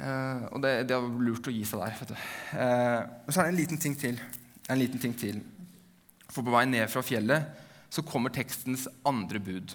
Uh, 0.00 0.46
og 0.56 0.62
det, 0.64 0.72
det, 0.88 0.96
er 0.96 1.08
lurt 1.20 1.48
å 1.50 1.52
gi 1.52 1.60
seg 1.68 1.82
der. 1.82 1.96
vet 2.00 2.12
du. 2.14 2.20
Uh, 2.56 3.00
men 3.26 3.34
så 3.34 3.42
er 3.42 3.46
det 3.46 3.52
en 3.52 3.60
liten 3.60 3.80
ting 3.80 3.96
til. 4.00 4.20
En 4.72 4.80
liten 4.80 5.02
ting 5.02 5.16
til. 5.20 5.42
For 6.30 6.46
på 6.46 6.54
vei 6.54 6.66
ned 6.68 6.86
fra 6.90 7.02
fjellet 7.04 7.66
så 7.90 8.04
kommer 8.06 8.32
tekstens 8.34 8.86
andre 9.06 9.40
bud. 9.42 9.74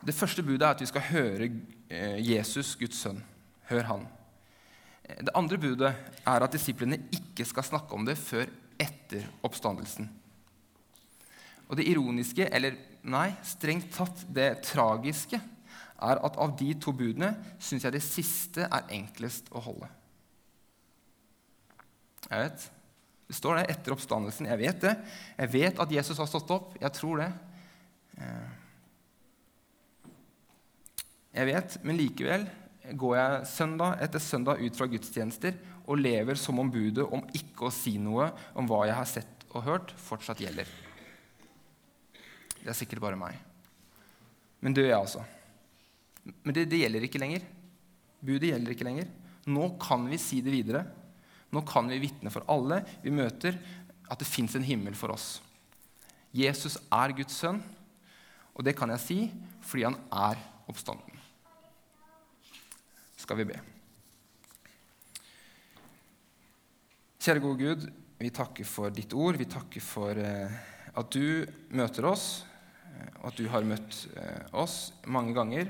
Det 0.00 0.16
første 0.16 0.42
budet 0.42 0.64
er 0.64 0.72
at 0.72 0.80
vi 0.80 0.88
skal 0.88 1.08
høre 1.10 1.50
uh, 1.50 2.16
Jesus, 2.24 2.72
Guds 2.80 3.02
sønn. 3.02 3.20
Hør 3.68 3.84
han. 3.90 4.06
Det 5.04 5.34
andre 5.36 5.58
budet 5.60 5.90
er 6.24 6.44
at 6.46 6.54
disiplene 6.54 7.02
ikke 7.12 7.44
skal 7.44 7.66
snakke 7.66 7.94
om 7.94 8.06
det 8.08 8.16
før 8.18 8.48
etter 8.80 9.26
oppstandelsen. 9.44 10.08
Og 11.68 11.76
det 11.78 11.86
ironiske, 11.90 12.48
eller 12.48 12.78
nei, 13.06 13.28
strengt 13.46 13.92
tatt 13.94 14.24
det 14.34 14.62
tragiske, 14.66 15.38
er 16.00 16.20
at 16.24 16.38
av 16.40 16.56
de 16.56 16.72
to 16.80 16.94
budene 16.96 17.34
syns 17.60 17.84
jeg 17.84 17.94
det 17.94 18.02
siste 18.02 18.64
er 18.64 18.92
enklest 18.96 19.50
å 19.52 19.62
holde. 19.62 19.90
Jeg 22.30 22.46
vet. 22.46 22.70
Det 23.30 23.36
står 23.38 23.60
det 23.60 23.68
etter 23.70 23.94
oppstandelsen. 23.94 24.48
Jeg 24.50 24.58
vet 24.58 24.80
det. 24.82 24.96
Jeg 25.38 25.50
vet 25.52 25.80
at 25.84 25.92
Jesus 25.94 26.18
har 26.18 26.26
stått 26.26 26.50
opp. 26.50 26.72
Jeg 26.82 26.90
tror 26.96 27.20
det. 27.22 27.28
Eh. 28.18 28.56
Jeg 31.38 31.46
vet, 31.52 31.76
men 31.86 32.00
likevel 32.00 32.48
går 32.98 33.14
jeg 33.14 33.46
søndag 33.52 34.02
etter 34.02 34.22
søndag 34.24 34.58
ut 34.58 34.74
fra 34.74 34.88
gudstjenester 34.90 35.54
og 35.84 36.00
lever 36.02 36.34
som 36.42 36.58
om 36.58 36.72
budet 36.74 37.06
om 37.06 37.22
ikke 37.38 37.68
å 37.68 37.74
si 37.74 37.94
noe 38.02 38.32
om 38.58 38.66
hva 38.66 38.82
jeg 38.88 38.98
har 38.98 39.06
sett 39.06 39.46
og 39.52 39.62
hørt, 39.68 39.94
fortsatt 39.94 40.42
gjelder. 40.42 40.66
Det 42.58 42.66
er 42.66 42.78
sikkert 42.82 43.06
bare 43.06 43.18
meg. 43.20 43.38
Men 44.58 44.74
det 44.74 44.88
gjør 44.88 44.96
jeg 44.96 45.04
altså. 45.04 45.22
Men 46.42 46.56
det, 46.56 46.66
det 46.66 46.82
gjelder 46.82 47.06
ikke 47.06 47.22
lenger. 47.22 47.46
Budet 48.26 48.50
gjelder 48.50 48.74
ikke 48.74 48.90
lenger. 48.90 49.14
Nå 49.46 49.70
kan 49.86 50.10
vi 50.10 50.18
si 50.18 50.42
det 50.42 50.58
videre. 50.58 50.82
Nå 51.50 51.62
kan 51.66 51.88
vi 51.90 52.00
vitne 52.02 52.30
for 52.32 52.46
alle 52.50 52.80
vi 53.02 53.12
møter, 53.14 53.56
at 54.10 54.18
det 54.18 54.28
fins 54.28 54.54
en 54.58 54.66
himmel 54.66 54.96
for 54.98 55.14
oss. 55.14 55.38
Jesus 56.34 56.76
er 56.94 57.14
Guds 57.16 57.38
sønn, 57.40 57.58
og 58.54 58.66
det 58.66 58.76
kan 58.78 58.90
jeg 58.94 59.02
si 59.02 59.18
fordi 59.66 59.86
han 59.86 59.98
er 60.14 60.38
oppstanden. 60.70 61.18
Skal 63.20 63.38
vi 63.40 63.48
be. 63.50 63.58
Kjære 67.20 67.42
gode 67.44 67.60
Gud, 67.60 67.88
vi 68.20 68.30
takker 68.32 68.66
for 68.66 68.94
ditt 68.94 69.12
ord. 69.12 69.36
Vi 69.36 69.46
takker 69.50 69.82
for 69.84 70.16
eh, 70.16 70.54
at 70.96 71.12
du 71.12 71.44
møter 71.76 72.06
oss, 72.08 72.24
eh, 72.94 73.10
og 73.20 73.30
at 73.30 73.38
du 73.38 73.46
har 73.52 73.66
møtt 73.68 73.98
eh, 74.16 74.46
oss 74.56 74.94
mange 75.04 75.34
ganger. 75.36 75.68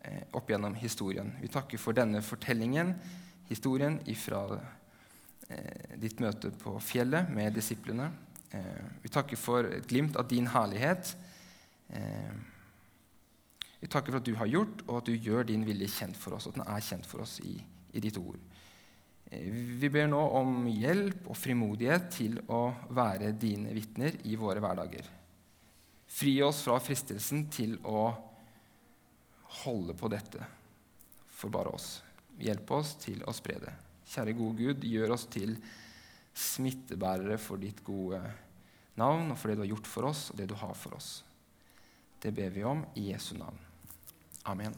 Eh, 0.00 0.22
opp 0.32 0.48
gjennom 0.48 0.74
historien. 0.80 1.34
Vi 1.42 1.50
takker 1.52 1.80
for 1.80 1.92
denne 1.96 2.22
fortellingen, 2.24 2.94
historien 3.50 3.98
ifra 4.08 4.46
eh, 4.56 4.68
ditt 6.00 6.20
møte 6.22 6.52
på 6.60 6.76
fjellet 6.84 7.30
med 7.34 7.56
disiplene. 7.56 8.10
Eh, 8.50 8.84
vi 9.02 9.10
takker 9.12 9.38
for 9.38 9.66
et 9.66 9.86
glimt 9.86 10.16
av 10.18 10.28
din 10.28 10.48
herlighet. 10.50 11.14
Eh, 11.88 12.32
vi 13.80 13.88
takker 13.88 14.12
for 14.12 14.20
at 14.20 14.26
du 14.26 14.34
har 14.36 14.50
gjort, 14.50 14.82
og 14.88 14.96
at 14.98 15.10
du 15.10 15.14
gjør 15.14 15.46
din 15.48 15.64
vilje 15.66 15.88
kjent 15.94 16.18
for 16.18 16.36
oss, 16.36 16.48
og 16.48 16.54
at 16.54 16.60
den 16.60 16.74
er 16.74 16.84
kjent 16.84 17.06
for 17.08 17.24
oss 17.24 17.38
i, 17.46 17.54
i 17.94 18.02
ditt 18.02 18.18
ord. 18.18 18.40
Eh, 19.30 19.46
vi 19.80 19.92
ber 19.92 20.10
nå 20.10 20.20
om 20.40 20.66
hjelp 20.66 21.30
og 21.30 21.38
frimodighet 21.38 22.10
til 22.16 22.40
å 22.50 22.64
være 22.90 23.32
dine 23.38 23.74
vitner 23.76 24.18
i 24.26 24.34
våre 24.38 24.62
hverdager. 24.62 25.06
Fri 26.10 26.40
oss 26.42 26.64
fra 26.66 26.80
fristelsen 26.82 27.46
til 27.54 27.76
å 27.86 28.08
holde 29.62 29.94
på 29.94 30.10
dette 30.10 30.42
for 31.30 31.54
bare 31.54 31.70
oss. 31.70 32.00
Hjelp 32.40 32.74
oss 32.74 32.96
til 32.98 33.22
å 33.28 33.34
spre 33.34 33.60
det. 33.62 33.72
Kjære 34.10 34.34
gode 34.34 34.58
Gud, 34.58 34.86
gjør 34.90 35.14
oss 35.14 35.28
til 35.30 35.54
smittebærere 36.34 37.38
for 37.38 37.62
ditt 37.62 37.82
gode 37.86 38.18
navn 38.98 39.30
og 39.30 39.38
for 39.38 39.50
det 39.50 39.58
du 39.60 39.64
har 39.64 39.72
gjort 39.72 39.90
for 39.90 40.10
oss, 40.10 40.28
og 40.32 40.40
det 40.40 40.48
du 40.50 40.56
har 40.58 40.74
for 40.74 40.98
oss. 40.98 41.10
Det 42.20 42.34
ber 42.34 42.50
vi 42.52 42.66
om 42.66 42.82
i 42.98 43.10
Jesu 43.12 43.36
navn. 43.38 43.58
Amen. 44.50 44.74